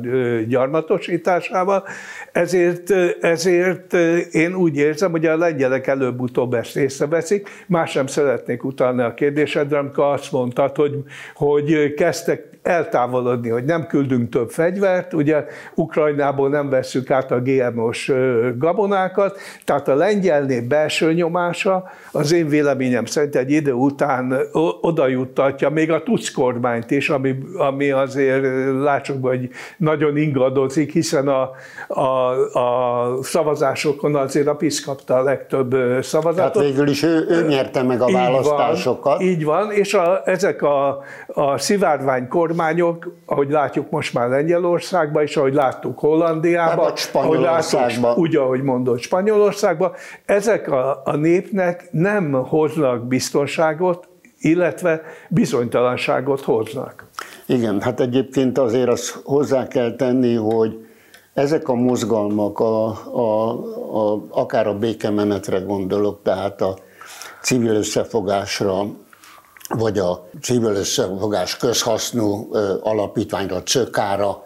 gyarmatosításával. 0.47 1.83
Ezért, 2.31 2.91
ezért 3.21 3.93
én 4.31 4.55
úgy 4.55 4.75
érzem, 4.75 5.11
hogy 5.11 5.25
a 5.25 5.37
lengyelek 5.37 5.87
előbb-utóbb 5.87 6.53
ezt 6.53 6.77
észreveszik. 6.77 7.49
Más 7.67 7.91
sem 7.91 8.07
szeretnék 8.07 8.63
utalni 8.63 9.01
a 9.01 9.13
kérdésedre, 9.13 9.77
amikor 9.77 10.03
azt 10.03 10.31
mondtad, 10.31 10.75
hogy, 10.75 11.03
hogy 11.33 11.93
fantastic 12.11 12.58
eltávolodni, 12.69 13.49
hogy 13.49 13.63
nem 13.63 13.87
küldünk 13.87 14.29
több 14.29 14.49
fegyvert, 14.49 15.13
ugye 15.13 15.45
Ukrajnából 15.75 16.49
nem 16.49 16.69
vesszük 16.69 17.11
át 17.11 17.31
a 17.31 17.41
GMO-s 17.41 18.11
gabonákat, 18.57 19.37
tehát 19.65 19.87
a 19.87 19.95
lengyelné 19.95 20.61
belső 20.61 21.13
nyomása 21.13 21.83
az 22.11 22.31
én 22.31 22.47
véleményem 22.47 23.05
szerint 23.05 23.35
egy 23.35 23.51
idő 23.51 23.71
után 23.73 24.33
oda 24.81 25.07
juttatja 25.07 25.69
még 25.69 25.91
a 25.91 26.03
Tusk 26.03 26.33
kormányt 26.33 26.91
is, 26.91 27.09
ami, 27.09 27.35
ami 27.57 27.89
azért 27.89 28.43
látsuk, 28.81 29.25
hogy 29.25 29.49
nagyon 29.77 30.17
ingadozik, 30.17 30.91
hiszen 30.91 31.27
a, 31.27 31.51
a, 31.87 32.29
a 32.59 33.17
szavazásokon 33.21 34.15
azért 34.15 34.47
a 34.47 34.55
PISZ 34.55 34.79
kapta 34.79 35.15
a 35.15 35.23
legtöbb 35.23 35.75
szavazatot. 36.01 36.53
Tehát 36.53 36.69
végül 36.69 36.87
is 36.87 37.03
ő, 37.03 37.25
ő 37.29 37.47
nyerte 37.47 37.83
meg 37.83 38.01
a 38.01 38.07
így 38.07 38.13
választásokat. 38.13 39.17
Van, 39.17 39.27
így 39.27 39.43
van, 39.43 39.71
és 39.71 39.93
a, 39.93 40.21
ezek 40.25 40.61
a, 40.61 41.03
a 41.27 41.57
szivárvány 41.57 42.27
kormányok, 42.59 43.15
ahogy 43.25 43.49
látjuk 43.49 43.89
most 43.89 44.13
már 44.13 44.29
Lengyelországban, 44.29 45.23
és 45.23 45.37
ahogy 45.37 45.53
láttuk 45.53 45.99
Hollandiában, 45.99 46.93
ahogy 47.13 47.39
láttuk, 47.39 48.17
úgy, 48.17 48.35
ahogy 48.35 48.61
mondott 48.61 48.99
Spanyolországban, 48.99 49.91
ezek 50.25 50.71
a, 50.71 51.01
a 51.05 51.15
népnek 51.15 51.87
nem 51.91 52.31
hoznak 52.31 53.07
biztonságot, 53.07 54.07
illetve 54.39 55.01
bizonytalanságot 55.29 56.41
hoznak. 56.41 57.05
Igen, 57.45 57.81
hát 57.81 57.99
egyébként 57.99 58.57
azért 58.57 58.89
azt 58.89 59.21
hozzá 59.23 59.67
kell 59.67 59.95
tenni, 59.95 60.35
hogy 60.35 60.85
ezek 61.33 61.67
a 61.67 61.73
mozgalmak, 61.73 62.59
a, 62.59 62.85
a, 63.13 63.49
a, 63.99 64.25
akár 64.29 64.67
a 64.67 64.77
békemenetre 64.77 65.59
gondolok, 65.59 66.19
tehát 66.23 66.61
a 66.61 66.77
civil 67.41 67.75
összefogásra, 67.75 68.85
vagy 69.69 69.99
a 69.99 70.27
civil 70.41 70.75
összefogás 70.75 71.57
közhasznú 71.57 72.53
alapítványra, 72.81 73.63
cökára. 73.63 74.43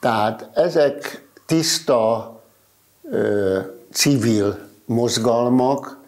Tehát 0.00 0.50
ezek 0.54 1.28
tiszta 1.46 2.32
civil 3.92 4.58
mozgalmak, 4.84 5.98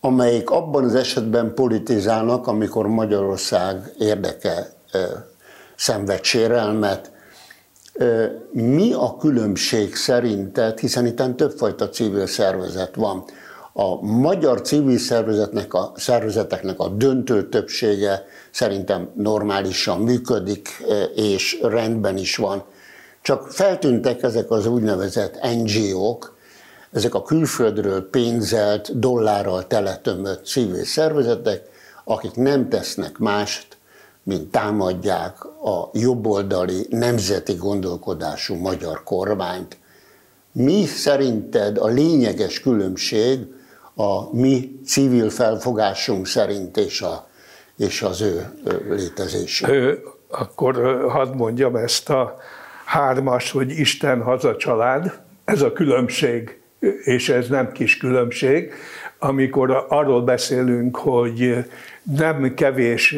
amelyik 0.00 0.50
abban 0.50 0.84
az 0.84 0.94
esetben 0.94 1.54
politizálnak, 1.54 2.46
amikor 2.46 2.86
Magyarország 2.86 3.92
érdeke 3.98 4.72
szenved 5.76 6.24
sérelmet. 6.24 7.12
Mi 8.50 8.92
a 8.92 9.16
különbség 9.16 9.94
szerinted, 9.96 10.78
hiszen 10.78 11.06
itt 11.06 11.36
többfajta 11.36 11.88
civil 11.88 12.26
szervezet 12.26 12.94
van. 12.94 13.24
A 13.72 14.02
magyar 14.02 14.60
civil 14.60 14.98
szervezetnek 14.98 15.74
a, 15.74 15.92
szervezeteknek 15.96 16.78
a 16.78 16.88
döntő 16.88 17.48
többsége 17.48 18.24
szerintem 18.50 19.10
normálisan 19.14 20.00
működik, 20.00 20.68
és 21.14 21.58
rendben 21.62 22.16
is 22.16 22.36
van. 22.36 22.64
Csak 23.22 23.48
feltűntek 23.48 24.22
ezek 24.22 24.50
az 24.50 24.66
úgynevezett 24.66 25.38
NGO-k, 25.42 26.34
ezek 26.92 27.14
a 27.14 27.22
külföldről 27.22 28.10
pénzelt, 28.10 28.98
dollárral 28.98 29.66
teletömött 29.66 30.46
civil 30.46 30.84
szervezetek, 30.84 31.68
akik 32.04 32.34
nem 32.34 32.68
tesznek 32.68 33.18
mást, 33.18 33.78
mint 34.22 34.50
támadják 34.50 35.44
a 35.44 35.90
jobboldali 35.92 36.86
nemzeti 36.90 37.54
gondolkodású 37.54 38.54
magyar 38.54 39.02
kormányt. 39.02 39.78
Mi 40.52 40.84
szerinted 40.86 41.78
a 41.78 41.86
lényeges 41.86 42.60
különbség 42.60 43.46
a 44.00 44.28
mi 44.32 44.80
civil 44.86 45.30
felfogásunk 45.30 46.26
szerint 46.26 46.76
és, 46.76 47.00
a, 47.00 47.28
és 47.76 48.02
az 48.02 48.20
ő 48.20 48.52
létezésük? 48.88 49.68
Akkor 50.28 51.04
hadd 51.08 51.34
mondjam 51.36 51.76
ezt 51.76 52.10
a 52.10 52.36
hármas, 52.84 53.50
hogy 53.50 53.70
Isten 53.70 54.22
haza 54.22 54.56
család, 54.56 55.20
ez 55.44 55.62
a 55.62 55.72
különbség 55.72 56.60
és 57.04 57.28
ez 57.28 57.48
nem 57.48 57.72
kis 57.72 57.96
különbség, 57.96 58.72
amikor 59.18 59.86
arról 59.88 60.22
beszélünk, 60.22 60.96
hogy 60.96 61.64
nem 62.02 62.54
kevés 62.54 63.16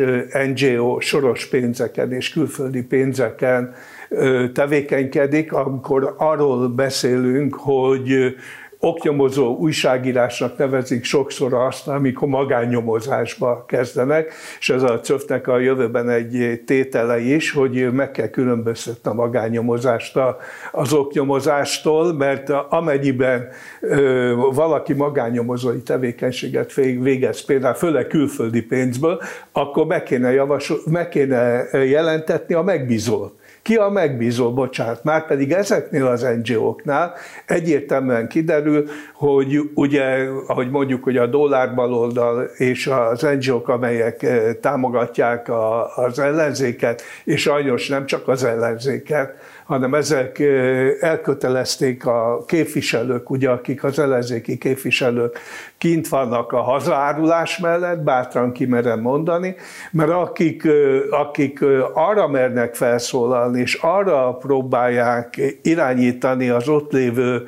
NGO 0.55 1.01
soros 1.01 1.47
pénzeken 1.47 2.12
és 2.12 2.31
külföldi 2.31 2.83
pénzeken 2.83 3.75
tevékenykedik, 4.53 5.53
amikor 5.53 6.15
arról 6.19 6.69
beszélünk, 6.69 7.55
hogy 7.55 8.35
oknyomozó 8.85 9.57
újságírásnak 9.57 10.57
nevezik 10.57 11.05
sokszor 11.05 11.55
azt, 11.55 11.89
amikor 11.89 12.29
magánnyomozásba 12.29 13.65
kezdenek, 13.69 14.33
és 14.59 14.71
ez 14.71 14.83
a 14.83 15.01
cöfnek 15.01 15.49
a 15.49 15.59
jövőben 15.59 16.09
egy 16.09 16.62
tétele 16.67 17.19
is, 17.19 17.53
hogy 17.53 17.93
meg 17.93 18.11
kell 18.11 18.29
különböztetni 18.29 19.11
a 19.11 19.15
magányomozást 19.15 20.19
az 20.73 20.93
oknyomozástól, 20.93 22.12
mert 22.12 22.51
amennyiben 22.51 23.49
valaki 24.53 24.93
magánnyomozói 24.93 25.83
tevékenységet 25.83 26.75
végez, 26.75 27.45
például 27.45 27.75
főleg 27.75 28.07
külföldi 28.07 28.62
pénzből, 28.62 29.21
akkor 29.53 29.87
meg 29.87 30.03
kéne, 30.03 30.33
javasol, 30.33 30.79
meg 30.91 31.09
kéne 31.09 31.65
jelentetni 31.73 32.55
a 32.55 32.62
megbízót 32.62 33.41
ki 33.62 33.76
a 33.76 33.88
megbízó, 33.88 34.52
bocsánat, 34.52 35.04
már 35.04 35.26
pedig 35.26 35.52
ezeknél 35.52 36.07
az 36.07 36.26
NGO-knál 36.42 37.14
egyértelműen 37.47 38.28
kiderül, 38.28 38.88
hogy 39.14 39.61
ugye, 39.75 40.28
ahogy 40.47 40.71
mondjuk, 40.71 41.04
hogy 41.04 41.16
a 41.16 41.26
dollárbaloldal 41.26 42.42
és 42.42 42.87
az 42.87 43.26
NGO-k, 43.40 43.69
amelyek 43.69 44.23
eh, 44.23 44.54
támogatják 44.61 45.50
az 45.97 46.19
ellenzéket, 46.19 47.02
és 47.25 47.40
sajnos 47.40 47.88
nem 47.88 48.07
csak 48.07 48.28
az 48.28 48.45
ellenzéket, 48.45 49.35
hanem 49.64 49.95
ezek 49.95 50.38
elkötelezték 51.00 52.07
a 52.07 52.45
képviselők, 52.47 53.31
ugye, 53.31 53.50
akik 53.50 53.85
az 53.85 53.99
ellenzéki 53.99 54.59
képviselők 54.59 55.38
kint 55.78 56.09
vannak 56.09 56.52
a 56.52 56.61
hazárulás 56.61 57.59
mellett, 57.59 57.99
bátran 57.99 58.52
kimerem 58.52 59.00
mondani, 59.00 59.54
mert 59.90 60.11
akik, 60.11 60.69
akik 61.11 61.64
arra 61.92 62.28
mernek 62.28 62.75
felszólalni, 62.75 63.61
és 63.61 63.75
arra 63.75 64.35
próbálják 64.35 65.40
irányítani 65.62 66.49
az 66.49 66.69
ott 66.69 66.92
lévő 66.92 67.47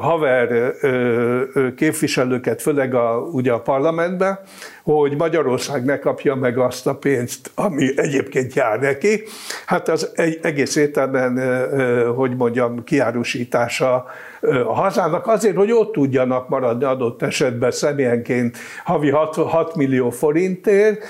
haver 0.00 0.72
képviselőket, 1.76 2.62
főleg 2.62 2.94
a, 2.94 3.28
ugye 3.32 3.52
a 3.52 3.60
parlamentben, 3.60 4.38
hogy 4.82 5.16
Magyarország 5.16 5.84
ne 5.84 5.98
kapja 5.98 6.34
meg 6.34 6.58
azt 6.58 6.86
a 6.86 6.94
pénzt, 6.94 7.50
ami 7.54 7.90
egyébként 7.96 8.54
jár 8.54 8.80
neki. 8.80 9.22
Hát 9.66 9.88
az 9.88 10.12
egész 10.42 10.76
értelemben, 10.76 12.14
hogy 12.14 12.36
mondjam, 12.36 12.84
kiárusítása 12.84 14.04
a 14.40 14.74
hazának 14.74 15.26
azért, 15.26 15.56
hogy 15.56 15.72
ott 15.72 15.92
tudjanak 15.92 16.48
maradni 16.48 16.84
adott 16.84 17.22
esetben 17.22 17.70
személyenként 17.70 18.56
havi 18.84 19.10
6, 19.10 19.34
6 19.34 19.76
millió 19.76 20.10
forintért, 20.10 21.04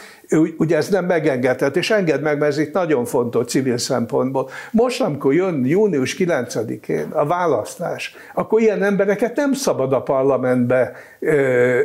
ugye 0.56 0.76
ez 0.76 0.88
nem 0.88 1.04
megengedhet, 1.04 1.76
és 1.76 1.90
enged 1.90 2.22
meg, 2.22 2.38
mert 2.38 2.50
ez 2.50 2.58
itt 2.58 2.72
nagyon 2.72 3.04
fontos 3.04 3.46
civil 3.46 3.78
szempontból. 3.78 4.50
Most, 4.70 5.00
amikor 5.00 5.34
jön 5.34 5.64
június 5.64 6.16
9-én 6.18 7.06
a 7.10 7.26
választás, 7.26 8.16
akkor 8.34 8.60
ilyen 8.60 8.82
embereket 8.82 9.36
nem 9.36 9.52
szabad 9.52 9.92
a 9.92 10.02
parlamentbe, 10.02 10.92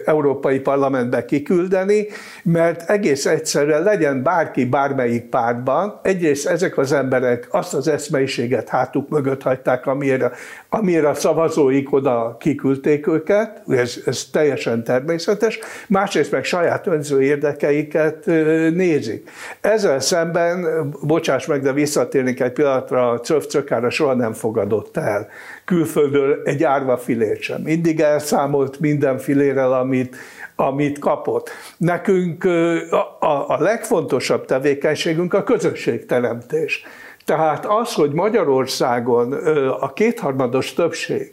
európai 0.05 0.59
parlamentbe 0.59 1.25
kiküldeni, 1.25 2.07
mert 2.43 2.89
egész 2.89 3.25
egyszerűen 3.25 3.83
legyen 3.83 4.23
bárki 4.23 4.65
bármelyik 4.65 5.23
pártban, 5.23 5.99
egyrészt 6.03 6.47
ezek 6.47 6.77
az 6.77 6.91
emberek 6.91 7.47
azt 7.51 7.73
az 7.73 7.87
eszmeiséget 7.87 8.69
hátuk 8.69 9.09
mögött 9.09 9.41
hagyták, 9.41 9.85
amire, 9.85 10.31
amire 10.69 11.09
a 11.09 11.13
szavazóik 11.13 11.93
oda 11.93 12.35
kiküldték 12.39 13.07
őket, 13.07 13.61
ez, 13.67 13.95
ez 14.05 14.23
teljesen 14.31 14.83
természetes, 14.83 15.59
másrészt 15.87 16.31
meg 16.31 16.43
saját 16.43 16.87
önző 16.87 17.21
érdekeiket 17.21 18.25
nézik. 18.73 19.29
Ezzel 19.61 19.99
szemben, 19.99 20.65
bocsáss 21.01 21.45
meg, 21.45 21.61
de 21.61 21.73
visszatérnék 21.73 22.39
egy 22.41 22.51
pillanatra, 22.51 23.09
a 23.09 23.19
cöfcökára 23.19 23.89
soha 23.89 24.13
nem 24.13 24.33
fogadott 24.33 24.97
el 24.97 25.27
külföldről 25.67 26.41
egy 26.45 26.63
árva 26.63 26.97
filét 26.97 27.41
sem. 27.41 27.61
Mindig 27.61 27.99
elszámolt 27.99 28.79
minden 28.79 29.17
filérel, 29.17 29.73
amit, 29.73 30.15
amit 30.55 30.99
kapott. 30.99 31.49
Nekünk 31.77 32.43
a, 32.43 33.17
a, 33.19 33.45
a 33.47 33.57
legfontosabb 33.59 34.45
tevékenységünk 34.45 35.33
a 35.33 35.43
közösségteremtés. 35.43 36.83
Tehát 37.27 37.65
az, 37.65 37.93
hogy 37.93 38.11
Magyarországon 38.11 39.33
a 39.79 39.93
kétharmados 39.93 40.73
többség 40.73 41.31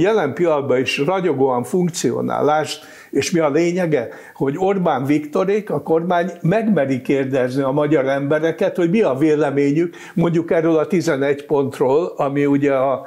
jelen 0.00 0.34
pillanatban 0.34 0.78
is 0.78 0.98
ragyogóan 0.98 1.62
funkcionálást 1.62 2.84
és 3.10 3.30
mi 3.30 3.38
a 3.38 3.50
lényege? 3.50 4.08
Hogy 4.34 4.54
Orbán 4.56 5.04
Viktorék, 5.04 5.70
a 5.70 5.82
kormány 5.82 6.30
megmeri 6.42 7.00
kérdezni 7.00 7.62
a 7.62 7.70
magyar 7.70 8.06
embereket, 8.06 8.76
hogy 8.76 8.90
mi 8.90 9.02
a 9.02 9.14
véleményük 9.14 9.94
mondjuk 10.14 10.50
erről 10.50 10.76
a 10.76 10.86
11 10.86 11.46
pontról, 11.46 12.12
ami 12.16 12.46
ugye 12.46 12.72
a, 12.72 13.06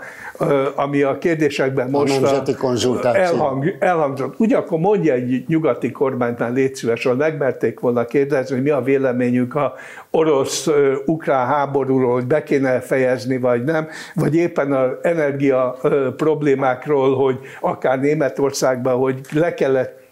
ami 0.76 1.02
a 1.02 1.18
kérdésekben 1.18 1.90
most 1.90 2.18
a 2.18 2.20
nemzeti 2.20 2.54
konzultáció. 2.54 3.22
Elhang, 3.22 3.76
elhangzott. 3.80 4.40
Ugye 4.40 4.58
akkor 4.58 4.80
mondja 4.80 5.14
egy 5.14 5.44
nyugati 5.48 5.92
kormánynál 5.92 6.54
légy 6.54 6.76
szíves, 6.76 7.04
hogy 7.04 7.18
megmerték 7.18 7.80
volna 7.80 8.06
kérdezni, 8.06 8.56
hogy 8.56 8.64
mi 8.64 8.70
a 8.70 8.82
véleményük 8.82 9.56
a 9.56 9.74
orosz-ukrán 10.12 11.48
háborúról, 11.48 12.14
hogy 12.14 12.26
be 12.26 12.44
kéne 12.44 12.80
fejezni, 12.80 13.38
vagy 13.38 13.64
nem, 13.64 13.88
vagy 14.16 14.36
éppen 14.36 14.74
az 14.74 14.90
energia 15.02 15.78
problémákról, 16.18 17.16
hogy 17.16 17.40
akár 17.62 18.00
Németországban, 18.00 18.96
hogy 18.96 19.20
le 19.32 19.54
kellett 19.54 20.04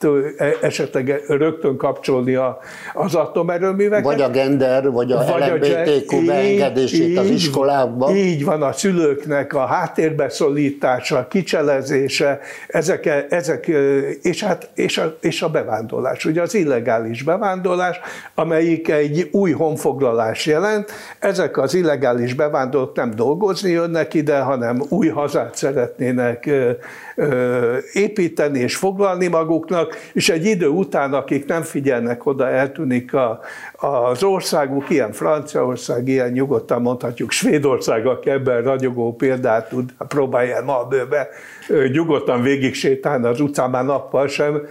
esetleg 0.62 1.24
rögtön 1.28 1.78
kapcsolni 1.78 2.36
a, 2.36 2.60
az 2.94 3.16
atomerőműveket. 3.16 4.04
Vagy 4.04 4.22
a 4.22 4.30
gender, 4.30 4.92
vagy 4.92 5.12
a 5.12 5.18
vagy 5.18 5.50
LMBTQ 5.50 6.18
a 6.18 6.26
beengedését 6.26 7.18
az 7.18 7.30
iskolákban. 7.30 8.16
Így 8.16 8.46
van, 8.46 8.62
a 8.62 8.72
szülőknek 8.72 9.54
a 9.54 9.66
háttérbe 9.66 10.30
szólítása, 10.30 11.18
a 11.18 11.28
kicselezése, 11.28 12.40
ezek, 12.68 13.26
ezek 13.30 13.68
és, 14.22 14.44
hát, 14.44 14.70
és, 14.76 14.98
a, 14.98 15.18
és 15.22 15.42
a 15.42 15.50
bevándorlás. 15.50 16.26
Ugye 16.26 16.42
az 16.42 16.54
illegális 16.54 17.24
bevándorlás, 17.24 18.00
amelyik 18.36 18.90
egy 18.90 19.30
új 19.32 19.52
honfoglalás 19.52 20.46
jelent, 20.46 20.92
ezek 21.20 21.58
az 21.58 21.74
illegális 21.74 22.34
bevándorlók 22.34 22.96
nem 22.96 23.16
dolgozni 23.16 23.72
jönnek 23.72 24.14
ide, 24.14 24.40
hanem 24.40 24.84
új 24.90 25.08
hazát 25.08 25.56
szeretnének 25.56 26.50
építeni 27.94 28.60
és 28.60 28.76
foglalni 28.76 29.28
maguknak, 29.28 29.93
és 30.14 30.30
egy 30.30 30.46
idő 30.46 30.68
után, 30.68 31.14
akik 31.14 31.46
nem 31.46 31.62
figyelnek 31.62 32.26
oda, 32.26 32.50
eltűnik 32.50 33.14
a, 33.14 33.40
az 33.76 34.24
országuk, 34.24 34.90
ilyen 34.90 35.12
Franciaország, 35.12 36.08
ilyen 36.08 36.32
nyugodtan 36.32 36.82
mondhatjuk 36.82 37.32
Svédország, 37.32 38.06
aki 38.06 38.30
ebben 38.30 38.64
ragyogó 38.64 39.16
példát 39.16 39.70
tud, 39.70 39.94
próbálja 40.08 40.64
ma 40.64 40.84
bőve 40.84 41.28
nyugodtan 41.92 42.42
végig 42.42 42.74
sétálni 42.74 43.26
az 43.26 43.40
utcán, 43.40 43.70
már 43.70 43.86
nappal 43.86 44.28
sem, 44.28 44.62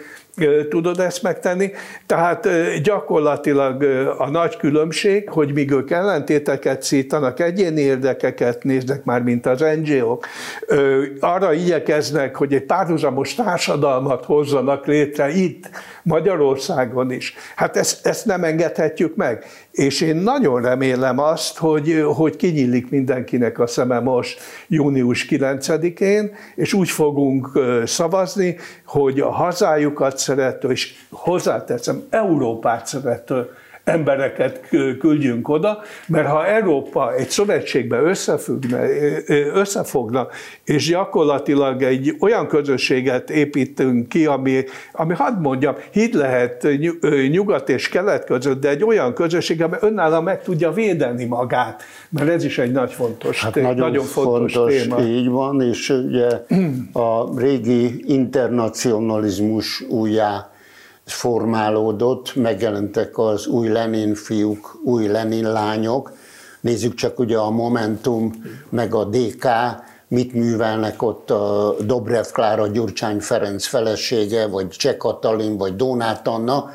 tudod 0.68 1.00
ezt 1.00 1.22
megtenni. 1.22 1.70
Tehát 2.06 2.48
gyakorlatilag 2.82 3.82
a 4.18 4.30
nagy 4.30 4.56
különbség, 4.56 5.28
hogy 5.28 5.52
míg 5.52 5.70
ők 5.70 5.90
ellentéteket 5.90 6.82
szítanak, 6.82 7.40
egyéni 7.40 7.80
érdekeket 7.80 8.64
néznek 8.64 9.04
már, 9.04 9.22
mint 9.22 9.46
az 9.46 9.64
NGO-k, 9.82 10.26
arra 11.20 11.52
igyekeznek, 11.52 12.36
hogy 12.36 12.54
egy 12.54 12.64
párhuzamos 12.64 13.34
társadalmat 13.34 14.24
hozzanak 14.24 14.86
létre 14.86 15.30
itt, 15.30 15.70
Magyarországon 16.02 17.10
is. 17.10 17.34
Hát 17.56 17.76
ezt, 17.76 18.06
ezt 18.06 18.26
nem 18.26 18.44
engedhetjük 18.44 19.16
meg. 19.16 19.44
És 19.70 20.00
én 20.00 20.16
nagyon 20.16 20.62
remélem 20.62 21.18
azt, 21.18 21.58
hogy, 21.58 22.04
hogy 22.14 22.36
kinyílik 22.36 22.90
mindenkinek 22.90 23.58
a 23.58 23.66
szeme 23.66 24.00
most 24.00 24.40
június 24.68 25.26
9-én, 25.30 26.34
és 26.54 26.72
úgy 26.72 26.90
fogunk 26.90 27.50
szavazni, 27.84 28.56
hogy 28.86 29.20
a 29.20 29.30
hazájukat 29.30 30.18
szerető, 30.18 30.70
és 30.70 30.94
hozzáteszem, 31.10 32.02
Európát 32.10 32.86
szerető 32.86 33.50
embereket 33.84 34.68
küldjünk 34.98 35.48
oda, 35.48 35.82
mert 36.06 36.28
ha 36.28 36.46
Európa 36.46 37.14
egy 37.14 37.28
szövetségbe 37.28 38.00
összefüggne, 38.00 38.86
összefogna, 39.54 40.28
és 40.64 40.88
gyakorlatilag 40.88 41.82
egy 41.82 42.16
olyan 42.20 42.46
közösséget 42.46 43.30
építünk 43.30 44.08
ki, 44.08 44.26
ami, 44.26 44.64
ami 44.92 45.14
hadd 45.14 45.40
mondjam, 45.40 45.74
híd 45.92 46.14
lehet 46.14 46.68
nyugat 47.30 47.68
és 47.68 47.88
kelet 47.88 48.24
között, 48.24 48.60
de 48.60 48.68
egy 48.68 48.84
olyan 48.84 49.14
közösség, 49.14 49.62
ami 49.62 49.76
önállóan 49.80 50.22
meg 50.22 50.42
tudja 50.42 50.72
védeni 50.72 51.24
magát, 51.24 51.82
mert 52.10 52.28
ez 52.28 52.44
is 52.44 52.58
egy 52.58 52.72
nagy 52.72 52.92
fontos, 52.92 53.42
hát 53.42 53.54
nagyon, 53.54 53.74
nagyon 53.74 54.04
fontos, 54.04 54.52
fontos 54.52 54.82
téma. 54.82 55.00
Így 55.00 55.28
van, 55.28 55.60
és 55.60 55.88
ugye 55.88 56.28
a 56.92 57.38
régi 57.38 58.04
internacionalizmus 58.06 59.80
újjá 59.88 60.51
formálódott, 61.04 62.34
megjelentek 62.34 63.18
az 63.18 63.46
új 63.46 63.68
Lenin 63.68 64.14
fiúk, 64.14 64.80
új 64.84 65.06
Lenin 65.06 65.52
lányok. 65.52 66.12
Nézzük 66.60 66.94
csak 66.94 67.18
ugye 67.18 67.38
a 67.38 67.50
Momentum, 67.50 68.32
meg 68.68 68.94
a 68.94 69.04
DK, 69.04 69.46
mit 70.08 70.32
művelnek 70.32 71.02
ott 71.02 71.30
a 71.30 71.74
Dobrev 71.80 72.24
Klára, 72.32 72.66
Gyurcsány 72.66 73.20
Ferenc 73.20 73.66
felesége, 73.66 74.46
vagy 74.46 74.68
Cseh 74.68 74.96
Katalin, 74.96 75.56
vagy 75.56 75.76
Dónát 75.76 76.28
Anna, 76.28 76.70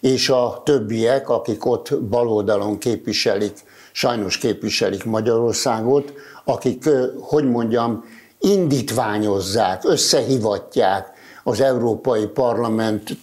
és 0.00 0.28
a 0.28 0.62
többiek, 0.64 1.28
akik 1.28 1.66
ott 1.66 2.02
baloldalon 2.02 2.78
képviselik, 2.78 3.52
sajnos 3.92 4.38
képviselik 4.38 5.04
Magyarországot, 5.04 6.12
akik, 6.44 6.88
hogy 7.20 7.44
mondjam, 7.44 8.04
indítványozzák, 8.40 9.84
összehivatják 9.84 11.11
az 11.44 11.60
Európai 11.60 12.26
Parlament 12.26 13.16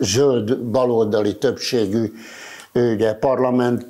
zöld 0.00 0.58
baloldali 0.58 1.36
többségű 1.36 2.12
ugye, 2.74 3.14
parlament 3.14 3.86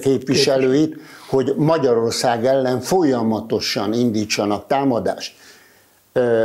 képviselőit, 0.00 0.96
hogy 1.28 1.54
Magyarország 1.56 2.46
ellen 2.46 2.80
folyamatosan 2.80 3.92
indítsanak 3.92 4.66
támadást. 4.66 5.34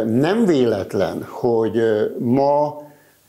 Nem 0.05 0.45
véletlen, 0.45 1.25
hogy 1.29 1.81
ma 2.19 2.81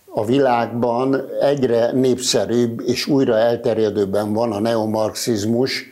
a 0.07 0.25
világban 0.25 1.23
egyre 1.41 1.93
népszerűbb 1.93 2.81
és 2.87 3.07
újra 3.07 3.37
elterjedőben 3.37 4.33
van 4.33 4.53
a 4.53 4.61
neomarxizmus, 4.61 5.85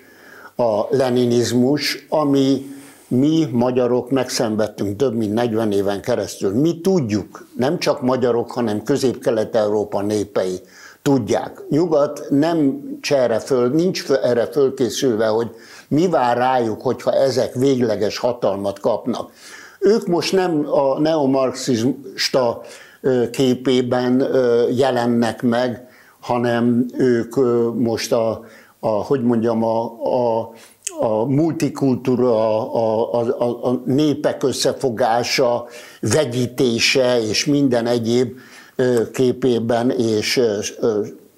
a 0.56 0.96
leninizmus, 0.96 2.06
ami 2.08 2.75
mi 3.08 3.48
magyarok 3.52 4.10
megszenvedtünk 4.10 4.96
több 4.96 5.14
mint 5.14 5.32
40 5.32 5.72
éven 5.72 6.00
keresztül. 6.00 6.54
Mi 6.60 6.80
tudjuk, 6.80 7.46
nem 7.56 7.78
csak 7.78 8.02
magyarok, 8.02 8.50
hanem 8.50 8.82
közép-kelet-európa 8.82 10.02
népei 10.02 10.60
tudják. 11.02 11.62
Nyugat 11.68 12.26
nem 12.28 12.82
erre 13.08 13.38
föl, 13.38 13.68
nincs 13.68 14.10
erre 14.10 14.46
fölkészülve, 14.46 15.26
hogy 15.26 15.50
mi 15.88 16.08
vár 16.08 16.36
rájuk, 16.36 16.82
hogyha 16.82 17.12
ezek 17.12 17.54
végleges 17.54 18.18
hatalmat 18.18 18.80
kapnak. 18.80 19.32
Ők 19.78 20.06
most 20.06 20.32
nem 20.32 20.66
a 20.70 20.98
neomarxista 20.98 22.62
képében 23.30 24.26
jelennek 24.70 25.42
meg, 25.42 25.88
hanem 26.20 26.86
ők 26.98 27.34
most 27.74 28.12
a, 28.12 28.44
a 28.80 28.88
hogy 28.88 29.22
mondjam, 29.22 29.64
a, 29.64 29.82
a 29.84 30.52
a 31.00 31.24
multikultúra, 31.24 32.72
a, 32.72 33.12
a, 33.12 33.42
a, 33.44 33.68
a 33.68 33.82
népek 33.84 34.42
összefogása, 34.42 35.66
vegyítése 36.00 37.20
és 37.28 37.44
minden 37.44 37.86
egyéb 37.86 38.38
képében 39.12 39.90
és 39.90 40.40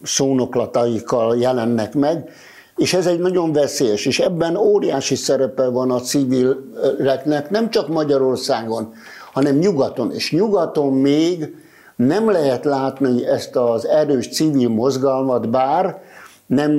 szónoklataikkal 0.03 1.37
jelennek 1.37 1.94
meg, 1.94 2.31
és 2.77 2.94
ez 2.94 3.07
egy 3.07 3.18
nagyon 3.18 3.53
veszélyes, 3.53 4.07
és 4.07 4.18
ebben 4.18 4.57
óriási 4.57 5.14
szerepe 5.14 5.68
van 5.68 5.90
a 5.90 6.01
civileknek, 6.01 7.51
nem 7.51 7.71
csak 7.71 7.88
Magyarországon, 7.88 8.92
hanem 9.33 9.57
nyugaton. 9.57 10.12
És 10.12 10.33
nyugaton 10.33 10.92
még 10.92 11.55
nem 11.97 12.31
lehet 12.31 12.64
látni 12.64 13.27
ezt 13.27 13.57
az 13.57 13.87
erős 13.87 14.29
civil 14.29 14.68
mozgalmat, 14.68 15.51
bár 15.51 16.03
nem 16.48 16.72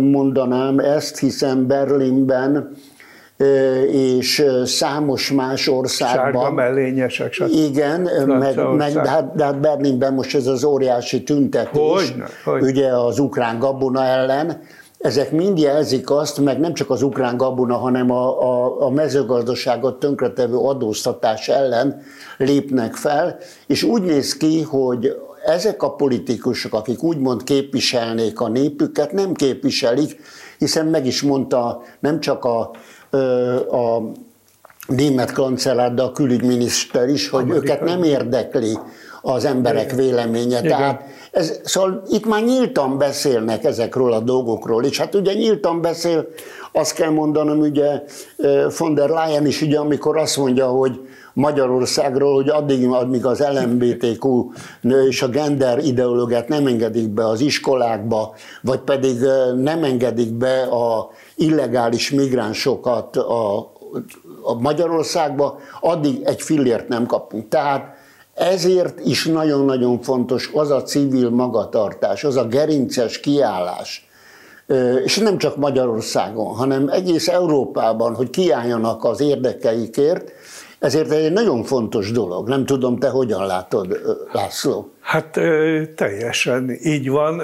mondanám 0.00 0.78
ezt, 0.78 1.18
hiszen 1.18 1.66
Berlinben 1.66 2.76
és 3.90 4.44
számos 4.64 5.32
más 5.32 5.68
országban. 5.68 6.32
Sárga 6.32 6.50
mellényesek, 6.50 7.32
stb. 7.32 7.52
Igen, 7.52 8.00
meg, 8.26 8.72
meg, 8.76 8.92
de, 8.92 9.08
hát, 9.08 9.34
de 9.34 9.44
hát 9.44 9.60
Berlinben 9.60 10.14
most 10.14 10.34
ez 10.34 10.46
az 10.46 10.64
óriási 10.64 11.22
tüntetés, 11.22 12.08
hogyne, 12.10 12.26
hogyne. 12.44 12.66
ugye 12.66 12.88
az 12.88 13.18
ukrán 13.18 13.58
gabona 13.58 14.04
ellen, 14.04 14.60
ezek 14.98 15.32
mind 15.32 15.58
jelzik 15.58 16.10
azt, 16.10 16.40
meg 16.40 16.60
nem 16.60 16.74
csak 16.74 16.90
az 16.90 17.02
ukrán 17.02 17.36
gabona, 17.36 17.76
hanem 17.76 18.10
a, 18.10 18.42
a, 18.42 18.82
a 18.82 18.90
mezőgazdaságot 18.90 19.98
tönkretevő 19.98 20.56
adóztatás 20.56 21.48
ellen 21.48 22.02
lépnek 22.38 22.94
fel, 22.94 23.38
és 23.66 23.82
úgy 23.82 24.02
néz 24.02 24.36
ki, 24.36 24.62
hogy 24.62 25.16
ezek 25.46 25.82
a 25.82 25.90
politikusok, 25.90 26.74
akik 26.74 27.02
úgymond 27.02 27.44
képviselnék 27.44 28.40
a 28.40 28.48
népüket, 28.48 29.12
nem 29.12 29.34
képviselik, 29.34 30.20
hiszen 30.58 30.86
meg 30.86 31.06
is 31.06 31.22
mondta 31.22 31.82
nem 32.00 32.20
csak 32.20 32.44
a, 32.44 32.70
a 33.76 34.02
német 34.86 35.32
kancellár, 35.32 35.94
de 35.94 36.02
a 36.02 36.12
külügyminiszter 36.12 37.08
is, 37.08 37.28
hogy 37.28 37.42
Amerikai. 37.42 37.68
őket 37.68 37.84
nem 37.84 38.02
érdekli 38.02 38.78
az 39.22 39.44
emberek 39.44 39.92
véleménye. 39.92 40.58
Igen. 40.58 40.76
Tehát 40.76 41.04
ez, 41.30 41.60
szóval 41.64 42.02
itt 42.08 42.26
már 42.26 42.42
nyíltan 42.42 42.98
beszélnek 42.98 43.64
ezekről 43.64 44.12
a 44.12 44.20
dolgokról, 44.20 44.84
és 44.84 44.98
hát 44.98 45.14
ugye 45.14 45.32
nyíltan 45.32 45.80
beszél, 45.80 46.28
azt 46.72 46.94
kell 46.94 47.10
mondanom, 47.10 47.58
ugye 47.58 48.02
von 48.78 48.94
der 48.94 49.08
Leyen 49.08 49.46
is, 49.46 49.62
ugye, 49.62 49.78
amikor 49.78 50.16
azt 50.16 50.36
mondja, 50.36 50.66
hogy 50.66 51.00
Magyarországról, 51.36 52.34
hogy 52.34 52.48
addig, 52.48 52.86
amíg 52.86 53.26
az 53.26 53.44
LMBTQ 53.52 54.50
és 55.08 55.22
a 55.22 55.28
gender 55.28 55.78
ideológiát 55.78 56.48
nem 56.48 56.66
engedik 56.66 57.08
be 57.08 57.28
az 57.28 57.40
iskolákba, 57.40 58.34
vagy 58.62 58.78
pedig 58.78 59.18
nem 59.56 59.84
engedik 59.84 60.32
be 60.32 60.62
a 60.62 61.10
illegális 61.34 62.10
migránsokat 62.10 63.16
a, 63.16 63.58
a 64.42 64.54
Magyarországba, 64.60 65.58
addig 65.80 66.22
egy 66.24 66.42
fillért 66.42 66.88
nem 66.88 67.06
kapunk. 67.06 67.48
Tehát 67.48 67.94
ezért 68.34 69.00
is 69.00 69.26
nagyon-nagyon 69.26 70.02
fontos 70.02 70.50
az 70.54 70.70
a 70.70 70.82
civil 70.82 71.30
magatartás, 71.30 72.24
az 72.24 72.36
a 72.36 72.46
gerinces 72.46 73.20
kiállás, 73.20 74.08
és 75.04 75.18
nem 75.18 75.38
csak 75.38 75.56
Magyarországon, 75.56 76.54
hanem 76.54 76.88
egész 76.88 77.28
Európában, 77.28 78.14
hogy 78.14 78.30
kiálljanak 78.30 79.04
az 79.04 79.20
érdekeikért, 79.20 80.32
ezért 80.78 81.10
egy 81.10 81.32
nagyon 81.32 81.62
fontos 81.62 82.10
dolog. 82.10 82.48
Nem 82.48 82.64
tudom, 82.64 82.98
te 82.98 83.08
hogyan 83.08 83.46
látod, 83.46 84.00
László? 84.32 84.92
Hát 85.00 85.40
teljesen 85.94 86.70
így 86.82 87.08
van. 87.08 87.38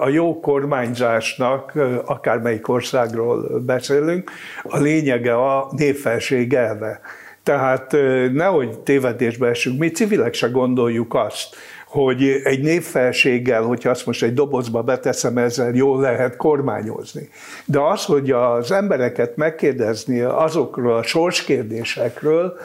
A 0.00 0.08
jó 0.08 0.40
kormányzásnak, 0.40 1.72
akármelyik 2.06 2.68
országról 2.68 3.60
beszélünk, 3.66 4.30
a 4.62 4.78
lényege 4.78 5.34
a 5.34 5.68
népfelség 5.76 6.54
elve. 6.54 7.00
Tehát 7.42 7.96
nehogy 8.32 8.78
tévedésbe 8.78 9.48
esünk, 9.48 9.78
mi 9.78 9.90
civilek 9.90 10.34
se 10.34 10.48
gondoljuk 10.48 11.14
azt, 11.14 11.56
hogy 11.92 12.40
egy 12.44 12.60
népfelséggel, 12.60 13.62
hogyha 13.62 13.90
azt 13.90 14.06
most 14.06 14.22
egy 14.22 14.34
dobozba 14.34 14.82
beteszem, 14.82 15.38
ezzel 15.38 15.74
jól 15.74 16.00
lehet 16.00 16.36
kormányozni. 16.36 17.28
De 17.64 17.80
az, 17.80 18.04
hogy 18.04 18.30
az 18.30 18.72
embereket 18.72 19.36
megkérdezni 19.36 20.20
azokról 20.20 20.96
a 20.96 21.02
sorskérdésekről, 21.02 22.56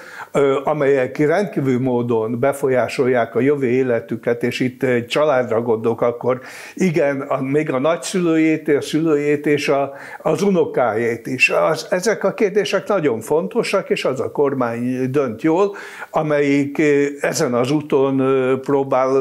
amelyek 0.63 1.17
rendkívül 1.17 1.79
módon 1.79 2.39
befolyásolják 2.39 3.35
a 3.35 3.39
jövő 3.39 3.67
életüket, 3.67 4.43
és 4.43 4.59
itt 4.59 4.83
egy 4.83 5.07
családra 5.07 5.61
gondolok, 5.61 6.01
akkor 6.01 6.39
igen, 6.73 7.21
a, 7.21 7.41
még 7.41 7.71
a 7.71 7.79
nagyszülőjét, 7.79 8.67
a 8.67 8.81
szülőjét 8.81 9.45
és 9.45 9.69
a, 9.69 9.93
az 10.21 10.41
unokájét 10.41 11.27
is. 11.27 11.49
Az, 11.49 11.87
ezek 11.89 12.23
a 12.23 12.33
kérdések 12.33 12.87
nagyon 12.87 13.19
fontosak, 13.19 13.89
és 13.89 14.05
az 14.05 14.19
a 14.19 14.31
kormány 14.31 15.11
dönt 15.11 15.41
jól, 15.41 15.75
amelyik 16.09 16.81
ezen 17.21 17.53
az 17.53 17.71
úton 17.71 18.17
próbál 18.61 19.16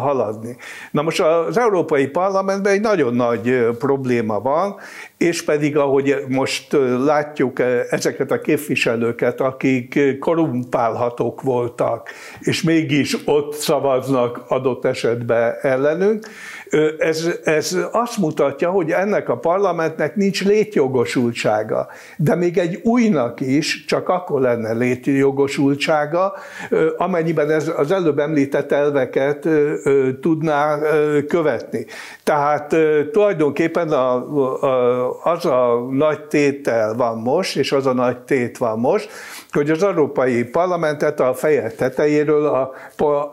haladni. 0.00 0.56
Na 0.90 1.02
most 1.02 1.20
az 1.20 1.58
Európai 1.58 2.06
Parlamentben 2.06 2.72
egy 2.72 2.80
nagyon 2.80 3.14
nagy 3.14 3.68
probléma 3.78 4.40
van, 4.40 4.76
és 5.16 5.44
pedig 5.44 5.76
ahogy 5.76 6.24
most 6.28 6.76
látjuk 7.04 7.58
ezeket 7.90 8.30
a 8.30 8.40
képviselőket, 8.40 9.40
akik 9.40 10.18
korumpálhatók 10.18 11.42
voltak, 11.42 12.08
és 12.40 12.62
mégis 12.62 13.16
ott 13.24 13.54
szavaznak 13.54 14.44
adott 14.48 14.84
esetben 14.84 15.54
ellenünk, 15.60 16.26
ez, 16.98 17.28
ez 17.44 17.76
azt 17.92 18.18
mutatja, 18.18 18.70
hogy 18.70 18.90
ennek 18.90 19.28
a 19.28 19.36
parlamentnek 19.36 20.16
nincs 20.16 20.44
létjogosultsága. 20.44 21.88
De 22.16 22.34
még 22.34 22.58
egy 22.58 22.80
újnak 22.82 23.40
is 23.40 23.84
csak 23.84 24.08
akkor 24.08 24.40
lenne 24.40 24.72
létjogosultsága, 24.72 26.32
amennyiben 26.96 27.50
ez 27.50 27.72
az 27.76 27.90
előbb 27.90 28.18
említett 28.18 28.72
elveket 28.72 29.48
tudná 30.20 30.78
követni. 31.28 31.86
Tehát 32.22 32.76
tulajdonképpen 33.12 33.88
a, 33.88 34.14
a, 34.62 35.22
az 35.22 35.44
a 35.46 35.86
nagy 35.90 36.20
tétel 36.20 36.94
van 36.94 37.18
most, 37.18 37.56
és 37.56 37.72
az 37.72 37.86
a 37.86 37.92
nagy 37.92 38.18
tét 38.18 38.58
van 38.58 38.78
most, 38.78 39.10
hogy 39.50 39.70
az 39.70 39.82
Európai 39.82 40.44
Parlamentet 40.44 41.20
a 41.20 41.34
feje 41.34 41.70
tetejéről 41.70 42.46
a, 42.46 42.72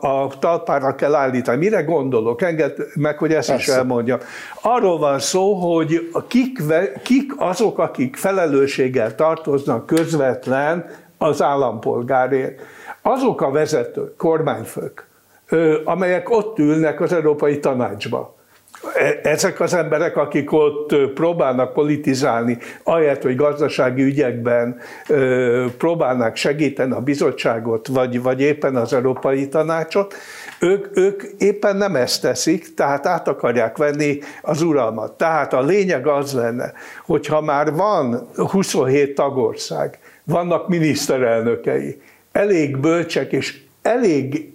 a 0.00 0.38
talpára 0.38 0.94
kell 0.94 1.14
állítani. 1.14 1.58
Mire 1.58 1.82
gondolok? 1.82 2.42
Enged 2.42 2.74
meg, 2.94 3.18
hogy 3.18 3.25
ezt 3.32 3.48
Persze. 3.48 3.72
is 3.72 3.78
elmondja. 3.78 4.18
Arról 4.60 4.98
van 4.98 5.18
szó, 5.18 5.54
hogy 5.54 6.10
kik, 6.28 6.62
kik 7.02 7.32
azok, 7.36 7.78
akik 7.78 8.16
felelősséggel 8.16 9.14
tartoznak 9.14 9.86
közvetlen 9.86 10.86
az 11.18 11.42
állampolgárért. 11.42 12.60
Azok 13.02 13.40
a 13.40 13.50
vezetők, 13.50 14.16
kormányfők, 14.16 15.06
amelyek 15.84 16.30
ott 16.30 16.58
ülnek 16.58 17.00
az 17.00 17.12
Európai 17.12 17.58
Tanácsban 17.58 18.35
ezek 19.22 19.60
az 19.60 19.74
emberek, 19.74 20.16
akik 20.16 20.52
ott 20.52 20.96
próbálnak 21.14 21.72
politizálni, 21.72 22.58
ahelyett, 22.82 23.22
hogy 23.22 23.36
gazdasági 23.36 24.02
ügyekben 24.02 24.78
próbálnak 25.78 26.36
segíteni 26.36 26.92
a 26.92 27.00
bizottságot, 27.00 27.86
vagy, 27.86 28.22
vagy 28.22 28.40
éppen 28.40 28.76
az 28.76 28.92
Európai 28.92 29.48
Tanácsot, 29.48 30.14
ők, 30.60 30.96
ők 30.96 31.22
éppen 31.38 31.76
nem 31.76 31.96
ezt 31.96 32.22
teszik, 32.22 32.74
tehát 32.74 33.06
át 33.06 33.28
akarják 33.28 33.76
venni 33.76 34.18
az 34.42 34.62
uralmat. 34.62 35.12
Tehát 35.12 35.52
a 35.52 35.62
lényeg 35.62 36.06
az 36.06 36.32
lenne, 36.32 36.72
hogyha 37.04 37.40
már 37.40 37.72
van 37.72 38.28
27 38.36 39.14
tagország, 39.14 39.98
vannak 40.24 40.68
miniszterelnökei, 40.68 42.00
elég 42.32 42.76
bölcsek 42.76 43.32
és 43.32 43.60
elég 43.82 44.54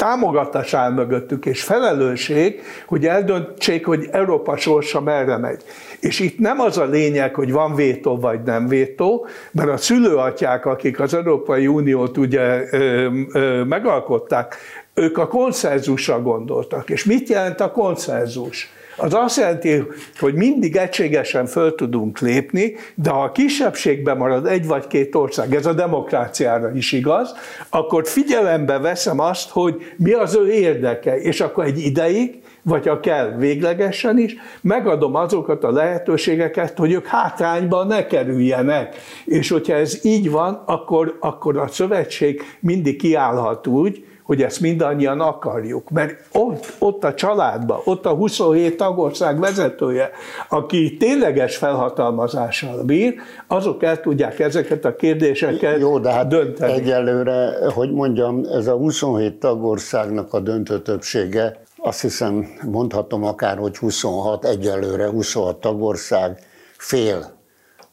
támogatás 0.00 0.74
áll 0.74 0.90
mögöttük, 0.90 1.46
és 1.46 1.62
felelősség, 1.62 2.62
hogy 2.86 3.06
eldöntsék, 3.06 3.86
hogy 3.86 4.08
Európa 4.10 4.56
sorsa 4.56 5.00
merre 5.00 5.36
megy. 5.36 5.62
És 6.00 6.20
itt 6.20 6.38
nem 6.38 6.60
az 6.60 6.78
a 6.78 6.84
lényeg, 6.84 7.34
hogy 7.34 7.52
van 7.52 7.74
vétó 7.74 8.18
vagy 8.18 8.42
nem 8.42 8.68
vétó, 8.68 9.26
mert 9.52 9.68
a 9.68 9.76
szülőatyák, 9.76 10.66
akik 10.66 11.00
az 11.00 11.14
Európai 11.14 11.66
Uniót 11.66 12.16
ugye 12.16 12.62
ö, 12.70 13.08
ö, 13.32 13.64
megalkották, 13.64 14.56
ők 14.94 15.18
a 15.18 15.28
konszenzusra 15.28 16.22
gondoltak. 16.22 16.90
És 16.90 17.04
mit 17.04 17.28
jelent 17.28 17.60
a 17.60 17.70
konszenzus? 17.70 18.72
Az 19.02 19.14
azt 19.14 19.36
jelenti, 19.36 19.82
hogy 20.18 20.34
mindig 20.34 20.76
egységesen 20.76 21.46
föl 21.46 21.74
tudunk 21.74 22.18
lépni, 22.18 22.74
de 22.94 23.10
ha 23.10 23.22
a 23.22 23.32
kisebbségben 23.32 24.16
marad 24.16 24.46
egy 24.46 24.66
vagy 24.66 24.86
két 24.86 25.14
ország, 25.14 25.54
ez 25.54 25.66
a 25.66 25.72
demokráciára 25.72 26.72
is 26.74 26.92
igaz, 26.92 27.34
akkor 27.68 28.06
figyelembe 28.06 28.78
veszem 28.78 29.18
azt, 29.18 29.50
hogy 29.50 29.94
mi 29.96 30.12
az 30.12 30.34
ő 30.34 30.50
érdeke, 30.52 31.20
és 31.20 31.40
akkor 31.40 31.64
egy 31.64 31.78
ideig, 31.78 32.38
vagy 32.62 32.86
ha 32.86 33.00
kell 33.00 33.36
véglegesen 33.38 34.18
is, 34.18 34.36
megadom 34.60 35.14
azokat 35.14 35.64
a 35.64 35.72
lehetőségeket, 35.72 36.78
hogy 36.78 36.92
ők 36.92 37.06
hátrányban 37.06 37.86
ne 37.86 38.06
kerüljenek. 38.06 38.96
És 39.24 39.50
hogyha 39.50 39.74
ez 39.74 40.04
így 40.04 40.30
van, 40.30 40.62
akkor, 40.66 41.16
akkor 41.20 41.58
a 41.58 41.68
szövetség 41.68 42.42
mindig 42.60 42.98
kiállhat 42.98 43.66
úgy, 43.66 44.04
hogy 44.30 44.42
ezt 44.42 44.60
mindannyian 44.60 45.20
akarjuk. 45.20 45.90
Mert 45.90 46.24
ott, 46.32 46.72
ott 46.78 47.04
a 47.04 47.14
családban, 47.14 47.80
ott 47.84 48.06
a 48.06 48.10
27 48.10 48.76
tagország 48.76 49.40
vezetője, 49.40 50.10
aki 50.48 50.96
tényleges 50.96 51.56
felhatalmazással 51.56 52.82
bír, 52.82 53.14
azok 53.46 53.82
el 53.82 54.00
tudják 54.00 54.38
ezeket 54.38 54.84
a 54.84 54.94
kérdéseket 54.94 55.78
Jó, 55.78 55.98
de 55.98 56.12
hát 56.12 56.28
dönteni. 56.28 56.72
egyelőre, 56.72 57.70
hogy 57.74 57.92
mondjam, 57.92 58.44
ez 58.52 58.66
a 58.66 58.74
27 58.74 59.34
tagországnak 59.34 60.34
a 60.34 60.40
döntő 60.40 60.82
többsége, 60.82 61.60
azt 61.76 62.00
hiszem 62.00 62.46
mondhatom 62.70 63.24
akár, 63.24 63.58
hogy 63.58 63.76
26, 63.76 64.44
egyelőre 64.44 65.08
26 65.08 65.60
tagország 65.60 66.38
fél 66.76 67.32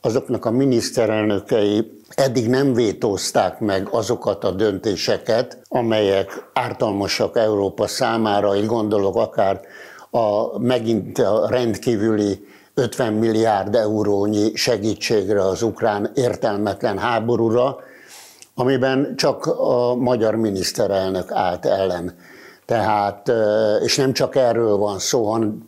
azoknak 0.01 0.45
a 0.45 0.51
miniszterelnökei 0.51 1.96
eddig 2.15 2.49
nem 2.49 2.73
vétózták 2.73 3.59
meg 3.59 3.87
azokat 3.91 4.43
a 4.43 4.51
döntéseket, 4.51 5.61
amelyek 5.67 6.49
ártalmasak 6.53 7.37
Európa 7.37 7.87
számára, 7.87 8.55
így 8.55 8.65
gondolok 8.65 9.15
akár 9.15 9.61
a, 10.09 10.59
megint 10.59 11.17
a 11.19 11.47
rendkívüli 11.49 12.47
50 12.73 13.13
milliárd 13.13 13.75
eurónyi 13.75 14.55
segítségre 14.55 15.41
az 15.41 15.61
ukrán 15.61 16.11
értelmetlen 16.15 16.97
háborúra, 16.97 17.77
amiben 18.55 19.13
csak 19.15 19.45
a 19.45 19.95
magyar 19.95 20.35
miniszterelnök 20.35 21.31
állt 21.31 21.65
ellen. 21.65 22.15
Tehát, 22.65 23.31
és 23.83 23.95
nem 23.95 24.13
csak 24.13 24.35
erről 24.35 24.77
van 24.77 24.99
szó, 24.99 25.31
hanem 25.31 25.67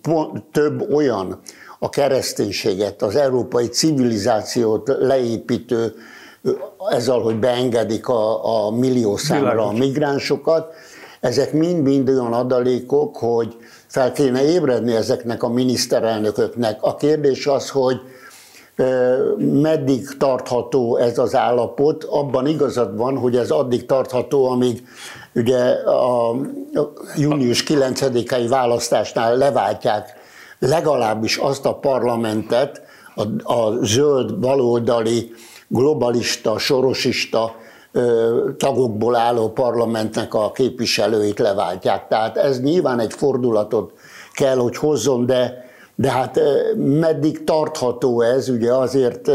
több 0.52 0.94
olyan 0.94 1.40
a 1.80 1.90
kereszténységet, 1.90 3.02
az 3.02 3.16
európai 3.16 3.68
civilizációt 3.68 4.96
leépítő, 5.00 5.94
ezzel, 6.90 7.20
hogy 7.20 7.36
beengedik 7.36 8.08
a, 8.08 8.66
a 8.66 8.72
millió 8.72 9.18
számra 9.18 9.68
a 9.68 9.72
migránsokat, 9.72 10.74
ezek 11.20 11.54
mind-mind 11.54 12.10
olyan 12.10 12.34
adalékok, 12.34 13.18
hogy 13.18 13.56
fel 13.88 14.12
kéne 14.12 14.44
ébredni 14.44 14.96
ezeknek 14.96 15.44
a 15.44 15.50
miniszterelnököknek. 15.50 16.78
A 16.82 16.96
kérdés 16.96 17.48
az, 17.48 17.70
hogy 17.70 18.02
meddig 19.38 20.18
tartható 20.18 20.98
ez 20.98 21.18
az 21.18 21.36
állapot, 21.36 22.04
abban 22.04 22.48
igazad 22.48 22.98
van, 22.98 23.18
hogy 23.18 23.36
ez 23.36 23.50
addig 23.50 23.86
tartható, 23.86 24.50
amíg 24.50 24.84
ugye 25.36 25.64
a 25.86 26.36
június 27.16 27.64
9-i 27.68 28.46
választásnál 28.50 29.38
leváltják 29.38 30.18
legalábbis 30.60 31.38
azt 31.38 31.66
a 31.66 31.76
parlamentet, 31.76 32.82
a, 33.16 33.54
a 33.54 33.86
zöld 33.86 34.38
baloldali 34.38 35.32
globalista, 35.70 36.58
sorosista 36.58 37.56
tagokból 38.58 39.16
álló 39.16 39.50
parlamentnek 39.50 40.34
a 40.34 40.52
képviselőit 40.52 41.40
leváltják. 41.40 42.08
Tehát 42.08 42.38
ez 42.38 42.62
nyilván 42.62 43.00
egy 43.00 43.14
fordulatot 43.14 43.94
kell, 44.34 44.58
hogy 44.58 44.78
hozzon, 44.78 45.26
de, 45.26 45.66
de 45.96 46.12
hát 46.12 46.40
meddig 46.76 47.44
tartható 47.44 48.22
ez, 48.22 48.50
ugye 48.50 48.74
azért 48.74 49.32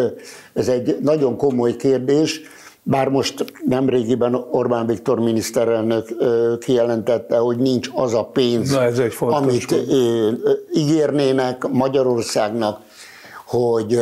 ez 0.53 0.69
egy 0.69 0.99
nagyon 1.03 1.37
komoly 1.37 1.77
kérdés, 1.77 2.41
bár 2.83 3.09
most 3.09 3.45
nemrégiben 3.67 4.35
Orbán 4.51 4.87
Viktor 4.87 5.21
miniszterelnök 5.21 6.09
kijelentette, 6.59 7.37
hogy 7.37 7.57
nincs 7.57 7.89
az 7.95 8.15
a 8.15 8.25
pénz, 8.25 8.71
Na, 8.71 8.83
ez 8.83 8.99
egy 8.99 9.15
amit 9.19 9.75
ígérnének 10.75 11.69
Magyarországnak, 11.69 12.81
hogy 13.55 13.99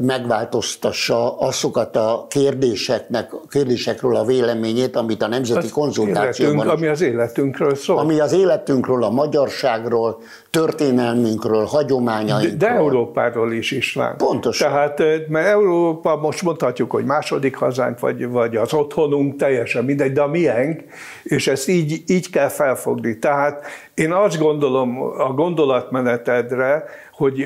megváltoztassa 0.00 1.38
azokat 1.38 1.96
a 1.96 2.26
kérdéseknek, 2.28 3.30
kérdésekről 3.50 4.16
a 4.16 4.24
véleményét, 4.24 4.96
amit 4.96 5.22
a 5.22 5.28
nemzeti 5.28 5.66
az 5.66 5.72
konzultációban... 5.72 6.56
Életünk, 6.56 6.78
ami 6.78 6.86
az 6.86 7.00
életünkről 7.00 7.74
szól. 7.74 7.98
Ami 7.98 8.20
az 8.20 8.32
életünkről, 8.32 9.02
a 9.02 9.10
magyarságról, 9.10 10.20
történelmünkről, 10.50 11.64
hagyományainkról. 11.64 12.56
De, 12.56 12.66
de 12.66 12.72
Európáról 12.72 13.52
is 13.52 13.70
István. 13.70 14.16
Pontosan. 14.16 14.70
Tehát, 14.70 15.28
mert 15.28 15.46
Európa 15.46 16.16
most 16.16 16.42
mondhatjuk, 16.42 16.90
hogy 16.90 17.04
második 17.04 17.56
hazánk, 17.56 18.00
vagy, 18.00 18.28
vagy 18.28 18.56
az 18.56 18.74
otthonunk, 18.74 19.36
teljesen 19.36 19.84
mindegy, 19.84 20.12
de 20.12 20.20
a 20.20 20.28
miénk, 20.28 20.84
és 21.22 21.46
ezt 21.46 21.68
így, 21.68 22.02
így 22.06 22.30
kell 22.30 22.48
felfogni. 22.48 23.18
Tehát 23.18 23.66
én 23.94 24.12
azt 24.12 24.38
gondolom 24.38 25.02
a 25.18 25.32
gondolatmenetedre, 25.32 26.84
hogy, 27.16 27.38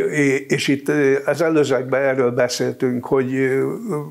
és 0.48 0.68
itt 0.68 0.88
az 1.24 1.42
előzőkben 1.42 2.02
erről 2.02 2.31
beszéltünk, 2.31 3.07
hogy 3.07 3.50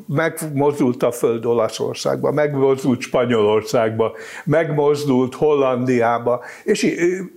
megmozdult 0.08 1.04
a 1.04 1.12
föld 1.12 1.46
Olaszországba, 1.46 2.32
megmozdult 2.32 3.02
Spanyolországba, 3.02 4.16
megmozdult 4.46 5.36
Hollandiába, 5.36 6.44
és 6.64 6.84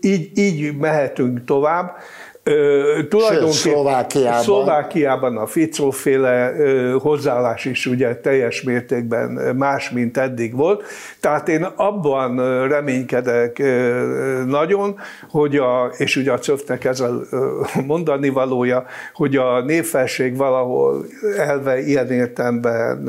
így, 0.01 0.39
így 0.39 0.77
mehetünk 0.77 1.45
tovább. 1.45 1.97
Tulajdonképpen 3.09 3.53
Szlovákiában. 3.53 4.43
Szlovákiában 4.43 5.37
a 5.37 5.47
Ficóféle 5.47 6.53
hozzáállás 6.99 7.65
is 7.65 7.87
ugye 7.87 8.17
teljes 8.17 8.63
mértékben 8.63 9.57
más, 9.57 9.91
mint 9.91 10.17
eddig 10.17 10.57
volt. 10.57 10.85
Tehát 11.21 11.49
én 11.49 11.63
abban 11.63 12.37
reménykedek 12.69 13.63
nagyon, 14.47 14.99
hogy 15.31 15.57
a, 15.57 15.93
és 15.97 16.17
ugye 16.17 16.33
a 16.33 16.39
CÖF-nek 16.39 16.85
ez 16.85 17.01
a 17.01 17.21
mondani 17.87 18.29
valója, 18.29 18.85
hogy 19.15 19.37
a 19.37 19.63
népfelség 19.63 20.37
valahol 20.37 21.05
elve 21.37 21.79
ilyen 21.79 22.11
értemben 22.11 23.05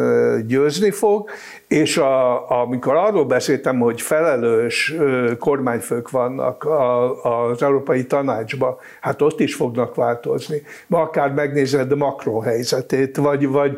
győzni 0.47 0.91
fog, 0.91 1.29
és 1.71 1.97
a, 1.97 2.49
amikor 2.61 2.95
arról 2.95 3.25
beszéltem, 3.25 3.79
hogy 3.79 4.01
felelős 4.01 4.95
kormányfők 5.39 6.09
vannak 6.09 6.67
az 7.23 7.63
Európai 7.63 8.05
Tanácsban, 8.05 8.75
hát 9.01 9.21
ott 9.21 9.39
is 9.39 9.55
fognak 9.55 9.95
változni. 9.95 10.61
Ma 10.87 11.01
akár 11.01 11.33
megnézed 11.33 11.97
Macron 11.97 12.43
helyzetét, 12.43 13.17
vagy, 13.17 13.47
vagy 13.47 13.77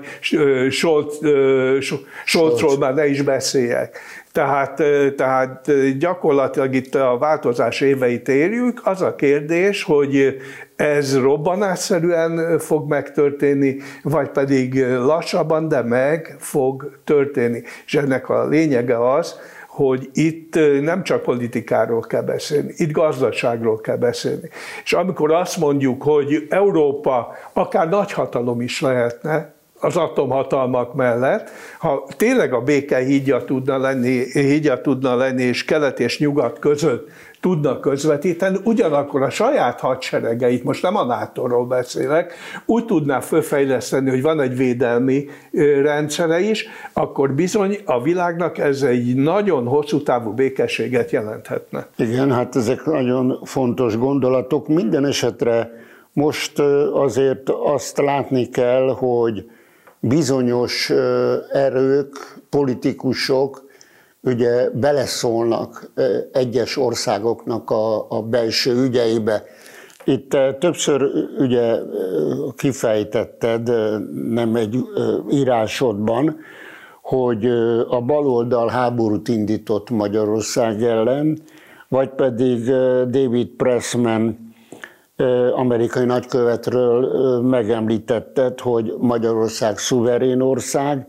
Scholzról 2.26 2.78
már 2.80 2.94
ne 2.94 3.08
is 3.08 3.22
beszéljek. 3.22 4.00
Tehát, 4.32 4.82
tehát 5.16 5.72
gyakorlatilag 5.98 6.74
itt 6.76 6.96
a 6.96 7.18
változás 7.18 7.82
éveit 7.82 8.28
érjük. 8.28 8.82
Az 8.84 9.02
a 9.02 9.16
kérdés, 9.16 9.84
hogy 9.84 10.38
ez 10.84 11.18
robbanásszerűen 11.20 12.60
fog 12.60 12.90
megtörténni, 12.90 13.78
vagy 14.02 14.30
pedig 14.30 14.86
lassabban, 14.86 15.68
de 15.68 15.82
meg 15.82 16.36
fog 16.40 17.00
történni. 17.04 17.62
És 17.86 17.96
ennek 17.96 18.30
a 18.30 18.48
lényege 18.48 19.12
az, 19.12 19.40
hogy 19.68 20.10
itt 20.14 20.56
nem 20.82 21.04
csak 21.04 21.22
politikáról 21.22 22.02
kell 22.02 22.22
beszélni, 22.22 22.74
itt 22.76 22.92
gazdaságról 22.92 23.82
kell 23.82 23.98
beszélni. 23.98 24.50
És 24.84 24.94
amikor 24.94 25.32
azt 25.32 25.58
mondjuk, 25.58 26.04
hogy 26.04 26.48
Európa 26.50 27.36
akár 27.54 27.90
nagyhatalom 27.90 28.62
is 28.62 28.82
lehetne, 28.82 29.54
az 29.84 29.98
atomhatalmak 29.98 30.94
mellett, 30.94 31.50
ha 31.80 32.08
tényleg 32.18 32.54
a 32.54 32.62
béke 32.62 32.98
hídja 32.98 33.44
tudna 33.44 33.78
lenni, 33.78 34.24
hídja 34.32 34.82
tudna 34.82 35.16
lenni, 35.16 35.44
és 35.44 35.66
kelet 35.66 36.00
és 36.00 36.20
nyugat 36.20 36.60
között 36.60 37.10
tudnak 37.44 37.82
közvetíteni, 37.82 38.58
ugyanakkor 38.64 39.22
a 39.22 39.30
saját 39.30 39.80
hadseregeit, 39.80 40.64
most 40.64 40.82
nem 40.82 40.96
a 40.96 41.04
NATO-ról 41.04 41.66
beszélek, 41.66 42.34
úgy 42.66 42.86
tudná 42.86 43.20
fölfejleszteni, 43.20 44.10
hogy 44.10 44.22
van 44.22 44.42
egy 44.42 44.58
védelmi 44.58 45.26
rendszere 45.82 46.40
is, 46.40 46.68
akkor 46.94 47.34
bizony 47.34 47.78
a 47.86 48.02
világnak 48.02 48.58
ez 48.58 48.82
egy 48.82 49.16
nagyon 49.16 49.66
hosszú 49.66 50.04
távú 50.04 50.32
békességet 50.32 51.12
jelenthetne. 51.12 51.88
Igen, 51.98 52.32
hát 52.32 52.56
ezek 52.56 52.86
nagyon 52.86 53.40
fontos 53.44 53.98
gondolatok. 53.98 54.68
Minden 54.68 55.06
esetre 55.06 55.72
most 56.14 56.60
azért 56.94 57.50
azt 57.50 57.98
látni 57.98 58.50
kell, 58.50 58.96
hogy 58.98 59.46
bizonyos 60.08 60.90
erők, 61.52 62.40
politikusok 62.50 63.66
ugye 64.22 64.70
beleszólnak 64.70 65.92
egyes 66.32 66.78
országoknak 66.78 67.70
a, 67.70 68.10
a 68.10 68.22
belső 68.22 68.84
ügyeibe. 68.84 69.44
Itt 70.04 70.38
többször 70.60 71.02
ugye 71.40 71.76
kifejtetted, 72.56 73.72
nem 74.30 74.56
egy 74.56 74.78
írásodban, 75.30 76.38
hogy 77.02 77.46
a 77.90 78.02
baloldal 78.02 78.68
háborút 78.68 79.28
indított 79.28 79.90
Magyarország 79.90 80.84
ellen, 80.84 81.40
vagy 81.90 82.10
pedig 82.10 82.66
David 83.10 83.48
Pressman 83.48 84.43
amerikai 85.56 86.06
nagykövetről 86.06 87.42
megemlítetted, 87.42 88.60
hogy 88.60 88.94
Magyarország 88.98 89.78
szuverén 89.78 90.42
ország, 90.42 91.08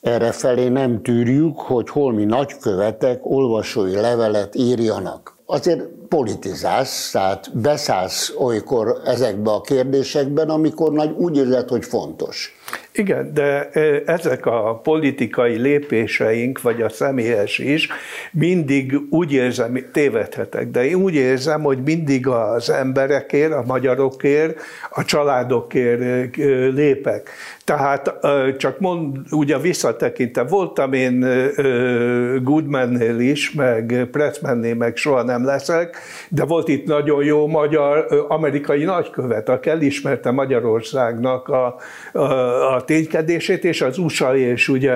erre 0.00 0.32
felé 0.32 0.68
nem 0.68 1.02
tűrjük, 1.02 1.58
hogy 1.58 1.88
holmi 1.88 2.24
nagykövetek 2.24 3.20
olvasói 3.22 3.94
levelet 3.94 4.54
írjanak. 4.54 5.36
Azért 5.46 5.84
politizálsz, 6.08 7.10
tehát 7.10 7.50
beszállsz 7.58 8.34
olykor 8.38 9.00
ezekbe 9.04 9.50
a 9.50 9.60
kérdésekben, 9.60 10.48
amikor 10.48 10.92
nagy 10.92 11.14
úgy 11.16 11.36
érzed, 11.36 11.68
hogy 11.68 11.84
fontos. 11.84 12.58
Igen, 12.94 13.34
de 13.34 13.70
ezek 14.06 14.46
a 14.46 14.80
politikai 14.82 15.56
lépéseink, 15.56 16.60
vagy 16.60 16.82
a 16.82 16.88
személyes 16.88 17.58
is, 17.58 17.88
mindig 18.32 19.00
úgy 19.10 19.32
érzem, 19.32 19.78
tévedhetek, 19.92 20.70
de 20.70 20.84
én 20.84 20.94
úgy 20.94 21.14
érzem, 21.14 21.62
hogy 21.62 21.82
mindig 21.82 22.26
az 22.26 22.70
emberekért, 22.70 23.52
a 23.52 23.62
magyarokért, 23.66 24.60
a 24.90 25.04
családokért 25.04 26.36
lépek. 26.74 27.30
Tehát 27.76 28.16
csak 28.56 28.78
mond, 28.78 29.16
ugye 29.30 29.58
visszatekintve, 29.58 30.42
voltam 30.42 30.92
én 30.92 31.26
Goodmannél 32.42 33.18
is, 33.18 33.52
meg 33.52 34.08
Pressmannél 34.10 34.74
meg 34.74 34.96
soha 34.96 35.22
nem 35.22 35.44
leszek, 35.44 35.96
de 36.28 36.44
volt 36.44 36.68
itt 36.68 36.86
nagyon 36.86 37.24
jó 37.24 37.46
magyar, 37.46 38.06
amerikai 38.28 38.84
nagykövet, 38.84 39.48
aki 39.48 39.70
elismerte 39.70 40.30
Magyarországnak 40.30 41.48
a, 41.48 41.76
a, 42.12 42.20
a 42.74 42.84
ténykedését, 42.84 43.64
és 43.64 43.82
az 43.82 43.98
USA 43.98 44.36
és 44.36 44.68
ugye 44.68 44.94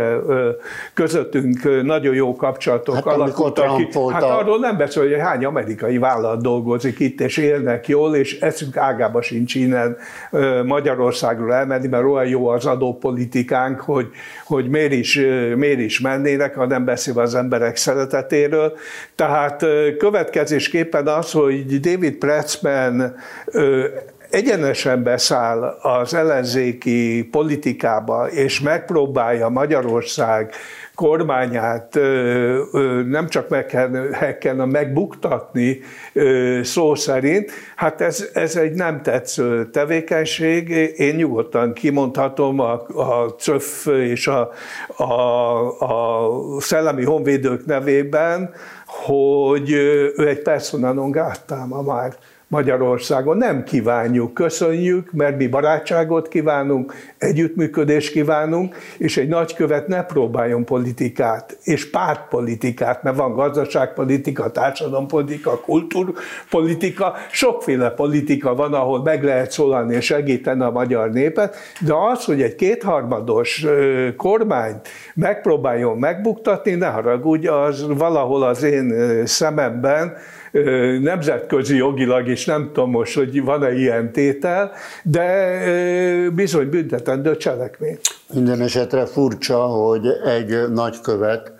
közöttünk 0.94 1.82
nagyon 1.82 2.14
jó 2.14 2.36
kapcsolatok 2.36 2.94
hát, 2.94 3.06
alakultak 3.06 3.76
ki. 3.76 3.88
Hát 4.10 4.22
a... 4.22 4.38
arról 4.38 4.58
nem 4.58 4.76
beszél, 4.76 5.02
hogy 5.02 5.20
hány 5.20 5.44
amerikai 5.44 5.98
vállalat 5.98 6.42
dolgozik 6.42 7.00
itt, 7.00 7.20
és 7.20 7.36
élnek 7.36 7.88
jól, 7.88 8.16
és 8.16 8.40
eszünk 8.40 8.76
ágába 8.76 9.22
sincs 9.22 9.54
innen 9.54 9.96
Magyarországról 10.64 11.54
elmenni, 11.54 11.88
mert 11.88 12.04
olyan 12.04 12.26
jó 12.26 12.48
az 12.48 12.65
adópolitikánk, 12.66 13.80
hogy, 13.80 14.08
hogy 14.44 14.68
miért, 14.68 14.92
is, 14.92 15.20
miért 15.56 15.80
is 15.80 16.00
mennének, 16.00 16.54
ha 16.54 16.66
nem 16.66 16.84
beszél 16.84 17.20
az 17.20 17.34
emberek 17.34 17.76
szeretetéről. 17.76 18.76
Tehát 19.14 19.64
következésképpen 19.98 21.06
az, 21.06 21.32
hogy 21.32 21.80
David 21.80 22.14
Pretzman 22.14 23.14
egyenesen 24.30 25.02
beszáll 25.02 25.62
az 25.82 26.14
ellenzéki 26.14 27.28
politikába, 27.30 28.28
és 28.28 28.60
megpróbálja 28.60 29.48
Magyarország 29.48 30.54
kormányát 30.96 31.94
nem 33.06 33.26
csak 33.28 33.48
meg 33.48 33.66
kellene 34.40 34.64
megbuktatni 34.64 35.80
szó 36.62 36.94
szerint, 36.94 37.50
hát 37.76 38.00
ez, 38.00 38.28
ez 38.32 38.56
egy 38.56 38.72
nem 38.72 39.02
tetsző 39.02 39.70
tevékenység. 39.70 40.68
Én 40.96 41.14
nyugodtan 41.14 41.72
kimondhatom 41.72 42.60
a, 42.60 42.72
a 42.94 43.34
CÖF 43.38 43.86
és 43.86 44.26
a, 44.26 44.50
a, 44.96 45.12
a 45.80 46.30
szellemi 46.60 47.04
honvédők 47.04 47.66
nevében, 47.66 48.54
hogy 48.86 49.70
ő 49.70 50.28
egy 50.28 50.42
persona 50.42 50.92
non 50.92 51.10
grata 51.10 51.66
már 51.86 52.16
Magyarországon. 52.48 53.36
Nem 53.36 53.64
kívánjuk, 53.64 54.34
köszönjük, 54.34 55.12
mert 55.12 55.36
mi 55.36 55.46
barátságot 55.46 56.28
kívánunk, 56.28 56.94
együttműködést 57.18 58.12
kívánunk, 58.12 58.76
és 58.98 59.16
egy 59.16 59.28
nagykövet 59.28 59.88
ne 59.88 60.02
próbáljon 60.02 60.64
politikát, 60.64 61.58
és 61.62 61.90
pártpolitikát, 61.90 63.02
mert 63.02 63.16
van 63.16 63.34
gazdaságpolitika, 63.34 64.50
társadalompolitika, 64.50 65.60
kultúrpolitika, 65.60 67.14
sokféle 67.30 67.90
politika 67.90 68.54
van, 68.54 68.74
ahol 68.74 69.02
meg 69.02 69.24
lehet 69.24 69.50
szólalni 69.50 69.94
és 69.94 70.04
segíteni 70.04 70.62
a 70.62 70.70
magyar 70.70 71.10
népet, 71.10 71.56
de 71.80 71.94
az, 71.94 72.24
hogy 72.24 72.42
egy 72.42 72.54
kétharmados 72.54 73.64
kormányt 74.16 74.88
megpróbáljon 75.14 75.98
megbuktatni, 75.98 76.74
ne 76.74 76.86
haragudj, 76.86 77.46
az 77.46 77.86
valahol 77.86 78.42
az 78.42 78.62
én 78.62 78.92
szememben 79.26 80.16
nemzetközi 81.00 81.76
jogilag 81.76 82.28
is 82.28 82.44
nem 82.44 82.70
tudom 82.72 82.90
most, 82.90 83.14
hogy 83.14 83.44
van-e 83.44 83.74
ilyen 83.74 84.12
tétel, 84.12 84.72
de 85.02 86.30
bizony 86.30 86.68
büntetendő 86.68 87.36
cselekmény. 87.36 87.98
Minden 88.32 88.60
esetre 88.60 89.06
furcsa, 89.06 89.58
hogy 89.58 90.06
egy 90.24 90.70
nagykövet 90.72 91.52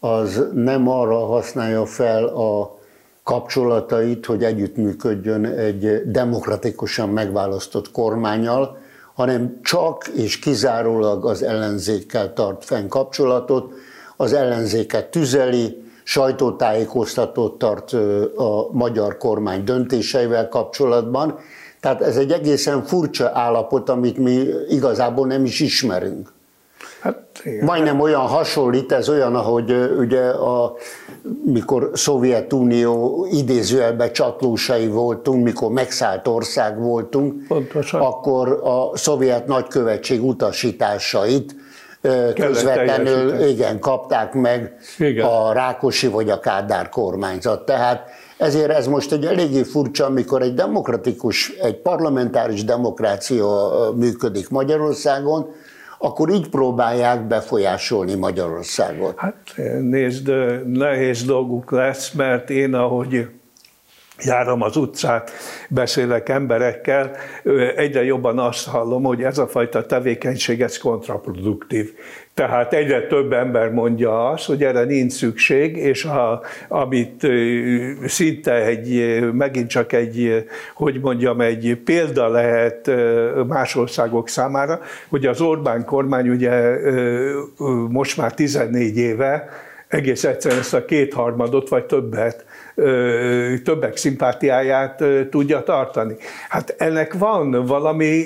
az 0.00 0.46
nem 0.54 0.88
arra 0.88 1.26
használja 1.26 1.86
fel 1.86 2.24
a 2.24 2.78
kapcsolatait, 3.22 4.26
hogy 4.26 4.44
együttműködjön 4.44 5.44
egy 5.44 6.02
demokratikusan 6.10 7.08
megválasztott 7.08 7.90
kormányjal, 7.90 8.78
hanem 9.14 9.58
csak 9.62 10.06
és 10.06 10.38
kizárólag 10.38 11.26
az 11.26 11.42
ellenzékkel 11.42 12.32
tart 12.32 12.64
fenn 12.64 12.88
kapcsolatot, 12.88 13.72
az 14.16 14.32
ellenzéket 14.32 15.10
tüzeli, 15.10 15.81
sajtótájékoztatót 16.12 17.58
tart 17.58 17.92
a 18.36 18.68
magyar 18.72 19.16
kormány 19.16 19.64
döntéseivel 19.64 20.48
kapcsolatban. 20.48 21.38
Tehát 21.80 22.02
ez 22.02 22.16
egy 22.16 22.32
egészen 22.32 22.82
furcsa 22.82 23.30
állapot, 23.34 23.88
amit 23.88 24.18
mi 24.18 24.44
igazából 24.68 25.26
nem 25.26 25.44
is 25.44 25.60
ismerünk. 25.60 26.32
Hát 27.00 27.40
igen. 27.44 27.64
Majdnem 27.64 28.00
olyan 28.00 28.20
hasonlít, 28.20 28.92
ez 28.92 29.08
olyan, 29.08 29.34
ahogy 29.34 29.72
ugye 29.98 30.28
a, 30.28 30.76
mikor 31.44 31.90
Szovjetunió 31.94 33.26
idézőjelben 33.30 34.12
csatlósai 34.12 34.86
voltunk, 34.86 35.44
mikor 35.44 35.70
megszállt 35.70 36.28
ország 36.28 36.78
voltunk, 36.78 37.46
Pontosan. 37.46 38.00
akkor 38.00 38.60
a 38.64 38.96
szovjet 38.96 39.46
nagykövetség 39.46 40.24
utasításait 40.24 41.54
közvetlenül 42.34 43.40
igen, 43.40 43.78
kapták 43.78 44.34
meg 44.34 44.76
Igen. 44.98 45.26
a 45.26 45.52
Rákosi 45.52 46.06
vagy 46.06 46.30
a 46.30 46.40
Kádár 46.40 46.88
kormányzat. 46.88 47.64
Tehát 47.64 48.10
ezért 48.38 48.70
ez 48.70 48.86
most 48.86 49.12
egy 49.12 49.24
eléggé 49.24 49.62
furcsa, 49.62 50.06
amikor 50.06 50.42
egy 50.42 50.54
demokratikus, 50.54 51.48
egy 51.48 51.76
parlamentáris 51.76 52.64
demokrácia 52.64 53.70
működik 53.96 54.48
Magyarországon, 54.48 55.46
akkor 55.98 56.30
így 56.30 56.48
próbálják 56.48 57.26
befolyásolni 57.26 58.14
Magyarországot. 58.14 59.14
Hát 59.16 59.54
nézd, 59.80 60.32
nehéz 60.66 61.24
dolguk 61.24 61.70
lesz, 61.70 62.12
mert 62.12 62.50
én, 62.50 62.74
ahogy 62.74 63.26
járom 64.24 64.62
az 64.62 64.76
utcát, 64.76 65.30
beszélek 65.68 66.28
emberekkel, 66.28 67.10
egyre 67.76 68.04
jobban 68.04 68.38
azt 68.38 68.68
hallom, 68.68 69.02
hogy 69.02 69.22
ez 69.22 69.38
a 69.38 69.46
fajta 69.46 69.86
tevékenység, 69.86 70.60
ez 70.60 70.78
kontraproduktív. 70.78 71.92
Tehát 72.34 72.72
egyre 72.72 73.06
több 73.06 73.32
ember 73.32 73.70
mondja 73.70 74.28
azt, 74.28 74.46
hogy 74.46 74.64
erre 74.64 74.84
nincs 74.84 75.12
szükség, 75.12 75.76
és 75.76 76.04
a, 76.04 76.42
amit 76.68 77.26
szinte 78.06 78.54
egy, 78.54 79.20
megint 79.32 79.68
csak 79.68 79.92
egy, 79.92 80.44
hogy 80.74 81.00
mondjam, 81.00 81.40
egy 81.40 81.80
példa 81.84 82.28
lehet 82.28 82.90
más 83.46 83.76
országok 83.76 84.28
számára, 84.28 84.80
hogy 85.08 85.26
az 85.26 85.40
Orbán 85.40 85.84
kormány 85.84 86.28
ugye 86.28 86.76
most 87.88 88.16
már 88.16 88.34
14 88.34 88.96
éve 88.96 89.48
egész 89.88 90.24
egyszerűen 90.24 90.60
ezt 90.60 90.74
a 90.74 90.84
kétharmadot 90.84 91.68
vagy 91.68 91.84
többet 91.84 92.44
többek 93.64 93.96
szimpátiáját 93.96 95.04
tudja 95.30 95.62
tartani. 95.62 96.16
Hát 96.48 96.74
ennek 96.78 97.14
van 97.14 97.66
valami 97.66 98.24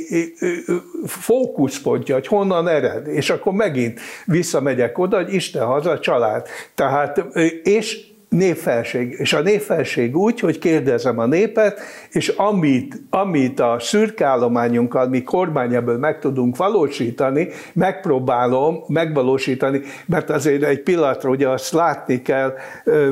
fókuszpontja, 1.07 2.15
hogy 2.15 2.27
honnan 2.27 2.69
ered, 2.69 3.07
és 3.07 3.31
akkor 3.31 3.53
megint 3.53 4.01
visszamegyek 4.25 4.99
oda, 4.99 5.17
hogy 5.17 5.35
Isten 5.35 5.67
haza, 5.67 5.99
család. 5.99 6.47
Tehát, 6.75 7.25
és 7.63 8.15
népfelség. 8.37 9.17
És 9.19 9.33
a 9.33 9.41
népfelség 9.41 10.17
úgy, 10.17 10.41
hogy 10.41 10.59
kérdezem 10.59 11.19
a 11.19 11.27
népet, 11.27 11.81
és 12.11 12.29
amit, 12.29 13.03
amit 13.11 13.61
a 13.61 13.77
szürkállományunkkal, 13.81 15.09
mi 15.09 15.23
kormány 15.23 15.75
ebből 15.75 15.99
meg 15.99 16.19
tudunk 16.19 16.57
valósítani, 16.57 17.49
megpróbálom 17.73 18.85
megvalósítani, 18.87 19.81
mert 20.07 20.31
azért 20.31 20.63
egy 20.63 20.83
pillanatra 20.83 21.31
ugye 21.31 21.49
azt 21.49 21.73
látni 21.73 22.23
kell 22.23 22.55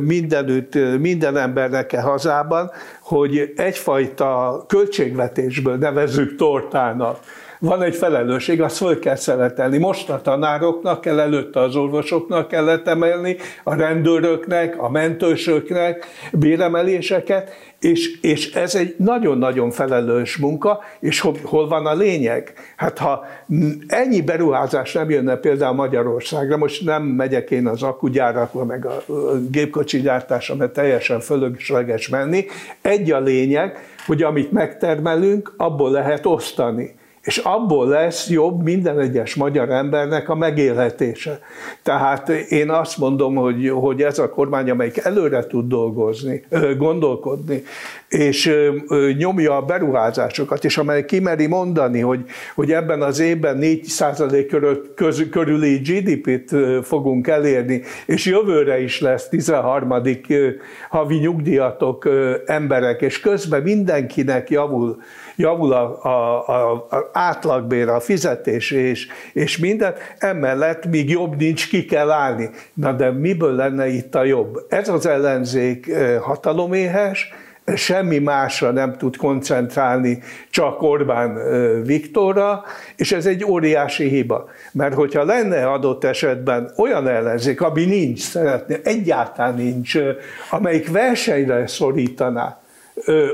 mindenütt, 0.01 0.99
minden 0.99 1.37
embernek 1.37 1.93
e 1.93 2.01
hazában, 2.01 2.71
hogy 3.03 3.53
egyfajta 3.57 4.65
költségvetésből 4.69 5.77
nevezzük 5.77 6.37
tortának, 6.37 7.19
van 7.59 7.83
egy 7.83 7.95
felelősség, 7.95 8.63
azt 8.63 8.77
föl 8.77 8.99
kell 8.99 9.17
szeletelni. 9.17 9.79
Most 9.79 10.11
a 10.11 10.21
tanároknak 10.21 11.01
kell, 11.01 11.21
előtte 11.21 11.61
az 11.61 11.77
orvosoknak 11.77 12.49
kellett 12.49 12.89
emelni, 12.89 13.37
a 13.63 13.75
rendőröknek, 13.75 14.83
a 14.83 14.91
mentősöknek 14.91 16.07
béremeléseket, 16.33 17.51
és, 17.81 18.21
és 18.21 18.55
ez 18.55 18.75
egy 18.75 18.95
nagyon-nagyon 18.99 19.71
felelős 19.71 20.37
munka, 20.37 20.81
és 21.01 21.21
hol, 21.21 21.35
hol 21.43 21.69
van 21.69 21.87
a 21.87 21.95
lényeg? 21.95 22.53
Hát 22.77 22.99
ha 22.99 23.25
ennyi 23.87 24.23
beruházás 24.23 24.93
nem 24.93 25.11
jönne 25.11 25.37
például 25.37 25.75
Magyarországra, 25.75 26.57
most 26.57 26.85
nem 26.85 27.03
megyek 27.03 27.51
én 27.51 27.67
az 27.67 27.83
akugyárakba, 27.83 28.65
meg 28.65 28.87
a 28.87 29.03
gépkocsi 29.51 30.01
gyártásra, 30.01 30.55
mert 30.55 30.73
teljesen 30.73 31.21
fölösleges 31.21 32.09
menni, 32.09 32.45
egy 32.83 33.11
a 33.11 33.21
lényeg, 33.21 33.79
hogy 34.07 34.23
amit 34.23 34.53
megtermelünk, 34.53 35.55
abból 35.57 35.91
lehet 35.91 36.27
osztani 36.27 36.95
és 37.25 37.37
abból 37.37 37.89
lesz 37.89 38.29
jobb 38.29 38.63
minden 38.63 38.99
egyes 38.99 39.35
magyar 39.35 39.71
embernek 39.71 40.29
a 40.29 40.35
megélhetése. 40.35 41.39
Tehát 41.83 42.29
én 42.29 42.71
azt 42.71 42.99
mondom, 42.99 43.35
hogy, 43.35 43.69
hogy 43.69 44.03
ez 44.03 44.19
a 44.19 44.31
kormány, 44.31 44.71
amelyik 44.71 44.97
előre 44.97 45.47
tud 45.47 45.69
dolgozni, 45.69 46.45
gondolkodni, 46.77 47.63
és 48.15 48.51
nyomja 49.19 49.57
a 49.57 49.63
beruházásokat, 49.63 50.65
és 50.65 50.79
amely 50.79 51.05
kimeri 51.05 51.47
mondani, 51.47 52.01
hogy, 52.01 52.25
hogy 52.55 52.73
ebben 52.73 53.03
az 53.03 53.19
évben 53.19 53.59
4% 53.61 54.47
körül, 54.51 54.95
köz, 54.95 55.23
körüli 55.31 55.77
GDP-t 55.77 56.57
fogunk 56.87 57.27
elérni, 57.29 57.83
és 58.07 58.27
jövőre 58.27 58.81
is 58.81 59.01
lesz 59.01 59.29
13. 59.29 59.93
havi 60.89 61.17
nyugdíjatok 61.17 62.09
emberek, 62.47 63.01
és 63.01 63.21
közben 63.21 63.63
mindenkinek 63.63 64.51
javul 64.51 65.03
javul 65.37 65.73
a, 65.73 66.05
a, 66.05 66.49
a, 66.49 66.73
a 66.73 67.11
átlagbér, 67.13 67.89
a 67.89 68.01
fizetés 68.01 68.71
és, 68.71 69.07
és 69.33 69.59
minden, 69.59 69.95
emellett 70.19 70.87
még 70.87 71.11
jobb 71.11 71.37
nincs, 71.37 71.69
ki 71.69 71.85
kell 71.85 72.11
állni. 72.11 72.51
Na 72.75 72.93
de 72.93 73.11
miből 73.11 73.55
lenne 73.55 73.87
itt 73.87 74.15
a 74.15 74.25
jobb? 74.25 74.67
Ez 74.69 74.89
az 74.89 75.07
ellenzék 75.07 75.95
hataloméhes, 76.21 77.33
semmi 77.75 78.19
másra 78.19 78.71
nem 78.71 78.97
tud 78.97 79.17
koncentrálni, 79.17 80.23
csak 80.51 80.83
Orbán 80.83 81.39
Viktorra, 81.83 82.65
és 82.97 83.13
ez 83.13 83.27
egy 83.27 83.45
óriási 83.45 84.09
hiba. 84.09 84.49
Mert 84.73 84.95
hogyha 84.95 85.25
lenne 85.25 85.71
adott 85.71 86.05
esetben 86.05 86.73
olyan 86.77 87.09
ellenzék, 87.09 87.61
ami 87.61 87.85
nincs, 87.85 88.21
szeretné, 88.21 88.81
egyáltalán 88.85 89.55
nincs, 89.55 89.99
amelyik 90.51 90.91
versenyre 90.91 91.67
szorítaná 91.67 92.61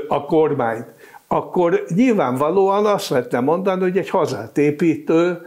a 0.07 0.25
kormányt, 0.25 0.85
akkor 1.27 1.83
nyilvánvalóan 1.95 2.85
azt 2.85 3.09
lehetne 3.09 3.39
mondani, 3.39 3.81
hogy 3.81 3.97
egy 3.97 4.09
hazát 4.09 4.57
építő 4.57 5.41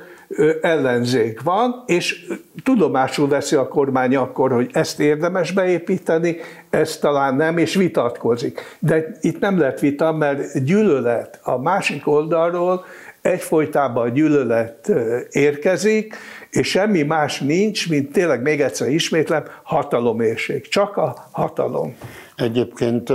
ellenzék 0.60 1.42
van, 1.42 1.82
és 1.86 2.26
tudomásul 2.62 3.28
veszi 3.28 3.56
a 3.56 3.68
kormány 3.68 4.16
akkor, 4.16 4.52
hogy 4.52 4.70
ezt 4.72 5.00
érdemes 5.00 5.52
beépíteni, 5.52 6.36
ezt 6.70 7.00
talán 7.00 7.34
nem, 7.34 7.58
és 7.58 7.74
vitatkozik. 7.74 8.76
De 8.78 9.16
itt 9.20 9.40
nem 9.40 9.58
lehet 9.58 9.80
vita, 9.80 10.12
mert 10.12 10.64
gyűlölet 10.64 11.40
a 11.42 11.58
másik 11.58 12.06
oldalról 12.06 12.84
egyfolytában 13.24 14.12
gyűlölet 14.12 14.92
érkezik, 15.30 16.16
és 16.50 16.68
semmi 16.68 17.02
más 17.02 17.40
nincs, 17.40 17.88
mint 17.88 18.12
tényleg 18.12 18.42
még 18.42 18.60
egyszer 18.60 18.88
ismétlem, 18.88 19.44
hatalomérség. 19.62 20.68
Csak 20.68 20.96
a 20.96 21.28
hatalom. 21.30 21.96
Egyébként 22.36 23.10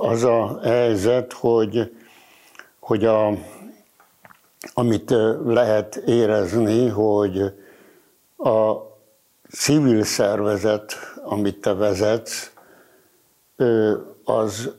az 0.00 0.24
a 0.24 0.60
helyzet, 0.62 1.32
hogy, 1.32 1.92
hogy 2.78 3.04
a, 3.04 3.38
amit 4.74 5.14
lehet 5.44 5.96
érezni, 5.96 6.88
hogy 6.88 7.40
a 8.36 8.72
civil 9.50 10.04
szervezet, 10.04 10.92
amit 11.24 11.60
te 11.60 11.74
vezetsz, 11.74 12.50
az 14.24 14.70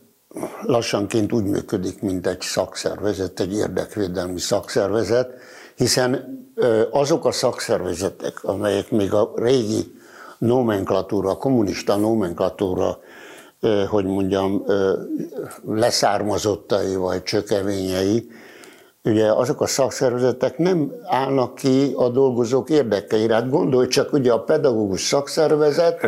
lassanként 0.62 1.34
úgy 1.34 1.44
működik, 1.44 2.02
mint 2.02 2.28
egy 2.28 2.42
szakszervezet, 2.42 3.40
egy 3.40 3.54
érdekvédelmi 3.54 4.40
szakszervezet, 4.40 5.30
hiszen 5.76 6.38
azok 6.92 7.26
a 7.26 7.32
szakszervezetek, 7.32 8.44
amelyek 8.44 8.92
még 8.92 9.14
a 9.14 9.32
régi 9.36 9.96
nomenklatúra, 10.38 11.30
a 11.30 11.38
kommunista 11.38 11.96
nomenklatúra, 11.96 13.00
hogy 13.88 14.06
mondjam, 14.06 14.66
leszármazottai 15.66 16.96
vagy 16.96 17.24
csökevényei, 17.24 18.30
ugye 19.08 19.32
azok 19.32 19.62
a 19.62 19.66
szakszervezetek 19.68 20.58
nem 20.58 20.92
állnak 21.06 21.56
ki 21.56 21.94
a 21.96 22.10
dolgozók 22.10 22.70
érdekeire. 22.70 23.34
Hát 23.34 23.50
gondolj 23.50 23.88
csak, 23.88 24.14
ugye 24.14 24.32
a 24.32 24.40
pedagógus 24.40 25.02
szakszervezet 25.02 26.06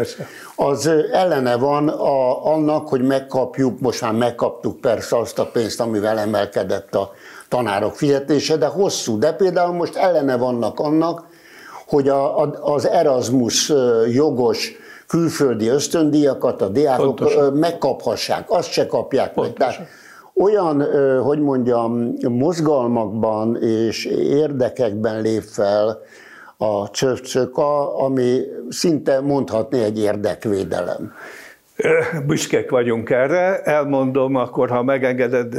az 0.56 0.89
ellene 1.12 1.56
van 1.56 1.88
a, 1.88 2.45
annak, 2.45 2.88
hogy 2.88 3.02
megkapjuk, 3.02 3.80
most 3.80 4.02
már 4.02 4.14
megkaptuk 4.14 4.82
persze 4.82 5.18
azt 5.18 5.39
a 5.39 5.45
pénzt, 5.45 5.80
amivel 5.80 6.20
emelkedett 6.20 6.95
a 6.95 7.12
tanárok 7.50 7.95
fizetése, 7.95 8.58
de 8.58 8.66
hosszú. 8.66 9.20
De 9.20 9.34
például 9.34 9.74
most 9.74 9.95
ellene 9.95 10.38
vannak 10.38 10.80
annak, 10.80 11.24
hogy 11.88 12.10
a, 12.10 12.41
a, 12.41 12.54
az 12.62 12.88
Erasmus 12.88 13.74
jogos 14.12 14.72
külföldi 15.08 15.68
ösztöndíjakat 15.68 16.62
a 16.62 16.68
diákok 16.68 17.16
Pontosan. 17.16 17.54
megkaphassák, 17.54 18.45
azt 18.47 18.72
se 18.72 18.88
kapják 18.88 19.34
Pontosan. 19.34 19.58
meg. 19.58 19.76
Tehát 19.76 19.88
olyan, 20.44 20.82
hogy 21.22 21.40
mondjam, 21.40 22.14
mozgalmakban 22.30 23.56
és 23.62 24.06
érdekekben 24.06 25.22
lép 25.22 25.42
fel 25.42 26.02
a 26.58 26.90
csöpcsök, 26.90 27.58
ami 27.98 28.42
szinte 28.70 29.22
mondhatni 29.22 29.84
egy 29.84 30.00
érdekvédelem. 30.00 31.12
Büszkék 32.25 32.69
vagyunk 32.69 33.09
erre. 33.09 33.61
Elmondom 33.61 34.36
akkor, 34.36 34.69
ha 34.69 34.84
megengeded 34.84 35.55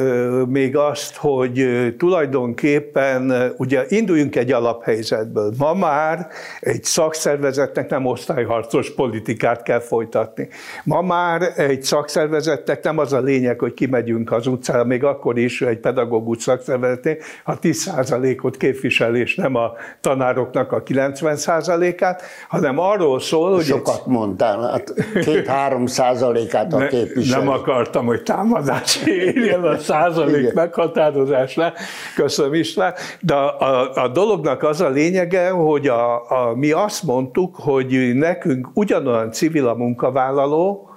még 0.49 0.77
azt, 0.77 1.17
hogy 1.17 1.67
tulajdonképpen 1.99 3.53
ugye 3.57 3.85
induljunk 3.89 4.37
egy 4.37 4.53
alaphelyzetből. 4.53 5.53
Ma 5.59 5.75
már 5.75 6.27
egy 6.61 6.85
szakszervezetnek 6.85 7.91
nem 7.91 8.07
osztályharcos 8.07 8.95
politikát 8.95 9.63
kell 9.63 9.81
folytatni. 9.81 10.49
Ma 10.85 11.03
már 11.03 11.53
egy 11.57 11.83
szakszervezetnek 11.83 12.83
nem 12.83 12.99
az 12.99 13.13
a 13.13 13.21
lényeg, 13.21 13.59
hogy 13.59 13.75
kimegyünk 13.75 14.33
az 14.33 14.47
utcára, 14.47 14.85
még 14.85 15.05
akkor 15.05 15.39
is 15.39 15.63
egy 15.63 15.79
pedagógus 15.79 16.43
szakszervezetnél, 16.43 17.17
ha 17.45 17.59
10%-ot 17.63 18.57
képvisel, 18.57 19.17
és 19.17 19.35
nem 19.35 19.55
a 19.55 19.73
tanároknak 20.01 20.73
a 20.73 20.83
90%-át, 20.83 22.23
hanem 22.49 22.79
arról 22.79 23.21
szól, 23.21 23.55
hogy... 23.55 23.65
Sokat 23.65 24.03
egy... 24.07 24.13
mondtál, 24.13 24.71
hát 24.71 24.95
két-három 25.25 25.87
százalékát 26.15 26.73
a 26.73 26.87
képviselő. 26.87 27.45
Nem 27.45 27.53
akartam, 27.53 28.07
hogy 28.07 28.23
támadás 28.23 29.03
érjen 29.07 29.63
a 29.65 29.79
százalék 29.79 30.41
Igen. 30.41 30.53
meghatározásra. 30.55 31.73
Köszönöm 32.15 32.55
István. 32.55 32.95
De 33.21 33.35
a, 33.35 33.93
a 33.95 34.09
dolognak 34.09 34.63
az 34.63 34.81
a 34.81 34.89
lényege, 34.89 35.51
hogy 35.51 35.89
a, 35.89 36.15
a, 36.15 36.55
mi 36.55 36.71
azt 36.71 37.03
mondtuk, 37.03 37.57
hogy 37.57 38.15
nekünk 38.15 38.69
ugyanolyan 38.75 39.33
civil 39.33 39.69
a 39.69 39.75
munkavállaló, 39.75 40.90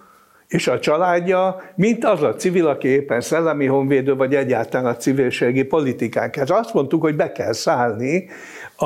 és 0.48 0.68
a 0.68 0.80
családja, 0.80 1.62
mint 1.76 2.06
az 2.06 2.22
a 2.22 2.36
civil, 2.36 2.68
aki 2.68 2.88
éppen 2.88 3.22
szellemi 3.22 3.66
honvédő, 3.66 4.16
vagy 4.16 4.36
egyáltalán 4.36 4.86
a 4.94 4.98
civilségi 4.98 5.64
politikánk. 5.64 6.36
Ez 6.36 6.50
azt 6.50 6.74
mondtuk, 6.74 7.02
hogy 7.02 7.16
be 7.16 7.32
kell 7.32 7.54
szállni 7.54 8.30
a, 8.76 8.86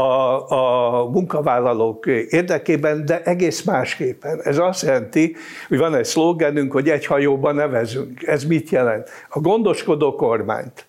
a 0.52 1.10
munkavállalók 1.10 2.06
érdekében, 2.30 3.06
de 3.06 3.22
egész 3.24 3.64
másképpen. 3.64 4.42
Ez 4.44 4.58
azt 4.58 4.84
jelenti, 4.84 5.36
hogy 5.68 5.78
van 5.78 5.96
egy 5.96 6.06
szlogenünk, 6.06 6.72
hogy 6.72 6.90
egy 6.90 7.06
hajóban 7.06 7.56
nevezünk. 7.56 8.24
Ez 8.24 8.44
mit 8.44 8.70
jelent? 8.70 9.10
A 9.30 9.40
gondoskodó 9.40 10.16
kormányt, 10.16 10.86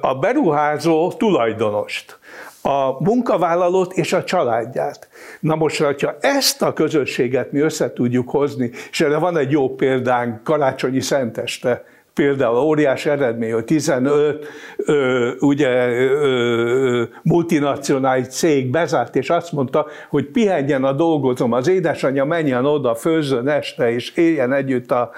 a 0.00 0.14
beruházó 0.14 1.12
tulajdonost, 1.12 2.18
a 2.62 3.02
munkavállalót 3.02 3.92
és 3.92 4.12
a 4.12 4.24
családját. 4.24 5.08
Na 5.40 5.54
most, 5.54 5.82
ha 5.82 6.16
ezt 6.20 6.62
a 6.62 6.72
közösséget 6.72 7.52
mi 7.52 7.60
össze 7.60 7.92
tudjuk 7.92 8.30
hozni, 8.30 8.70
és 8.90 9.00
erre 9.00 9.16
van 9.18 9.36
egy 9.36 9.50
jó 9.50 9.74
példánk, 9.74 10.44
karácsonyi 10.44 11.00
szenteste, 11.00 11.84
például 12.20 12.56
óriás 12.56 13.06
eredmény, 13.06 13.52
hogy 13.52 13.64
15 13.64 14.46
ö, 14.76 15.30
ugye, 15.38 15.88
ö, 15.88 17.02
multinacionális 17.22 18.26
cég 18.26 18.70
bezárt, 18.70 19.16
és 19.16 19.30
azt 19.30 19.52
mondta, 19.52 19.86
hogy 20.08 20.26
pihenjen 20.26 20.84
a 20.84 20.92
dolgozom, 20.92 21.52
az 21.52 21.68
édesanyja 21.68 22.24
menjen 22.24 22.64
oda, 22.66 22.94
főzzön 22.94 23.48
este, 23.48 23.92
és 23.92 24.16
éljen 24.16 24.52
együtt 24.52 24.90
a 24.90 25.10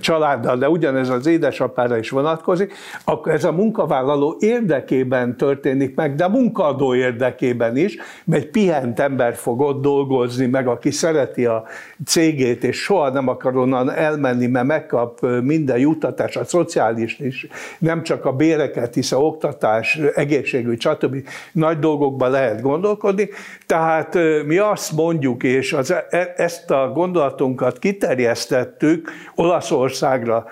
családdal, 0.00 0.56
de 0.56 0.68
ugyanez 0.68 1.08
az 1.08 1.26
édesapára 1.26 1.96
is 1.96 2.10
vonatkozik, 2.10 2.74
akkor 3.04 3.32
ez 3.32 3.44
a 3.44 3.52
munkavállaló 3.52 4.36
érdekében 4.40 5.36
történik 5.36 5.94
meg, 5.94 6.14
de 6.14 6.24
a 6.24 6.28
munkadó 6.28 6.94
érdekében 6.94 7.76
is, 7.76 7.96
mert 8.24 8.42
egy 8.42 8.50
pihent 8.50 9.00
ember 9.00 9.34
fog 9.34 9.60
ott 9.60 9.82
dolgozni, 9.82 10.46
meg 10.46 10.66
aki 10.66 10.90
szereti 10.90 11.44
a 11.44 11.64
cégét, 12.06 12.64
és 12.64 12.76
soha 12.76 13.10
nem 13.10 13.28
akar 13.28 13.56
onnan 13.56 13.90
elmenni, 13.90 14.46
mert 14.46 14.66
megkap 14.66 15.20
minden 15.42 15.78
juttatást, 15.78 16.45
szociális 16.48 17.18
is, 17.18 17.46
nem 17.78 18.02
csak 18.02 18.24
a 18.24 18.32
béreket, 18.32 18.94
hisz 18.94 19.12
a 19.12 19.16
oktatás, 19.16 19.98
egészségügy, 20.14 20.80
stb. 20.80 21.16
nagy 21.52 21.78
dolgokban 21.78 22.30
lehet 22.30 22.60
gondolkodni. 22.60 23.28
Tehát 23.66 24.18
mi 24.46 24.58
azt 24.58 24.92
mondjuk, 24.92 25.42
és 25.42 25.72
az, 25.72 25.90
e, 25.90 26.32
ezt 26.36 26.70
a 26.70 26.90
gondolatunkat 26.94 27.78
kiterjesztettük 27.78 29.10
Olaszországra, 29.34 30.46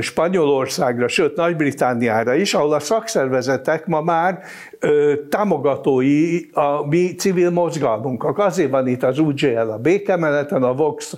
Spanyolországra, 0.00 1.08
sőt 1.08 1.36
Nagy-Britániára 1.36 2.34
is, 2.34 2.54
ahol 2.54 2.72
a 2.72 2.80
szakszervezetek 2.80 3.86
ma 3.86 4.00
már 4.00 4.42
támogatói 5.28 6.40
a 6.52 6.86
mi 6.86 7.14
civil 7.14 7.50
mozgalmunknak. 7.50 8.38
Azért 8.38 8.70
van 8.70 8.86
itt 8.86 9.02
az 9.02 9.18
UGL, 9.18 9.70
a 9.70 9.78
békemeneten, 9.78 10.62
a 10.62 10.74
Vox 10.74 11.16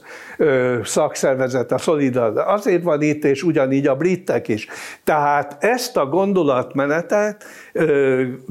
szakszervezet, 0.83 1.73
a 1.73 1.79
Solidar, 1.79 2.33
azért 2.37 2.83
van 2.83 3.03
itt, 3.03 3.25
és 3.25 3.43
ugyanígy 3.43 3.87
a 3.87 3.97
britek 3.97 4.49
is. 4.49 4.67
Tehát 5.05 5.65
ezt 5.65 5.97
a 5.97 6.07
gondolatmenetet 6.07 7.45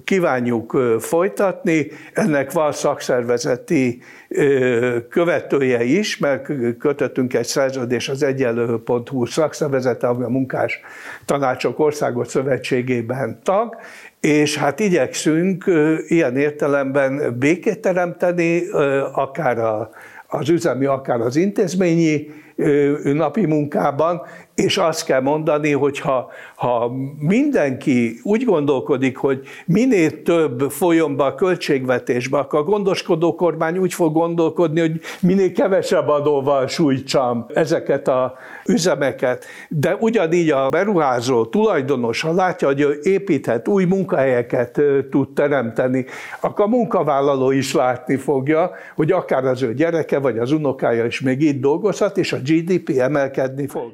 kívánjuk 0.03 0.78
folytatni, 0.99 1.88
ennek 2.14 2.51
van 2.51 2.72
szakszervezeti 2.72 4.01
követője 5.09 5.84
is, 5.84 6.18
mert 6.18 6.47
kötöttünk 6.80 7.34
egy 7.34 7.45
szerződés 7.45 8.09
az 8.09 8.24
egyenlő.hu 8.24 9.26
szakszervezete, 9.26 10.07
ami 10.07 10.24
a 10.24 10.30
munkás 10.30 10.80
tanácsok 11.26 11.80
országos 11.80 12.28
szövetségében 12.28 13.39
tag, 13.43 13.76
és 14.22 14.57
hát 14.57 14.80
igyekszünk 14.80 15.72
ilyen 16.07 16.38
értelemben 16.38 17.36
békét 17.39 17.80
teremteni, 17.80 18.67
akár 19.13 19.57
az 20.28 20.49
üzemi, 20.49 20.86
akár 20.86 21.22
az 21.22 21.36
intézményi 21.36 22.30
napi 23.03 23.45
munkában, 23.45 24.22
és 24.62 24.78
azt 24.78 25.05
kell 25.05 25.22
mondani, 25.22 25.72
hogy 25.72 25.99
ha, 25.99 26.30
ha 26.55 26.91
mindenki 27.20 28.20
úgy 28.24 28.43
gondolkodik, 28.43 29.18
hogy 29.18 29.41
minél 29.66 30.24
több 30.24 30.62
folyjon 30.70 31.16
be 31.16 31.24
a 31.24 31.36
költségvetésbe, 31.36 32.38
akkor 32.38 32.59
a 32.59 32.64
gondoskodó 32.64 33.36
kormány 33.36 33.78
úgy 33.78 33.93
fog 33.93 34.14
gondolkodni, 34.14 34.80
hogy 34.80 35.01
minél 35.22 35.51
kevesebb 35.51 36.07
adóval 36.07 36.68
sújtsam 36.68 37.45
ezeket 37.53 38.07
a 38.07 38.34
üzemeket. 38.66 39.45
De 39.70 39.95
ugyanígy 39.99 40.49
a 40.49 40.68
beruházó 40.68 41.45
tulajdonos, 41.45 42.22
ha 42.22 42.34
látja, 42.34 42.68
hogy 42.68 42.99
építhet, 43.03 43.68
új 43.68 43.84
munkahelyeket 43.84 44.82
tud 45.09 45.34
teremteni, 45.34 46.05
akkor 46.41 46.66
a 46.66 46.68
munkavállaló 46.68 47.51
is 47.51 47.74
látni 47.74 48.16
fogja, 48.16 48.72
hogy 48.95 49.12
akár 49.12 49.45
az 49.45 49.62
ő 49.62 49.74
gyereke 49.74 50.20
vagy 50.20 50.38
az 50.38 50.51
unokája 50.51 51.05
is 51.05 51.22
még 51.22 51.41
itt 51.41 51.62
dolgozhat, 51.62 52.18
és 52.18 52.34
a 52.34 52.38
GDP 52.38 52.89
emelkedni 52.97 53.68
fog. 53.68 53.91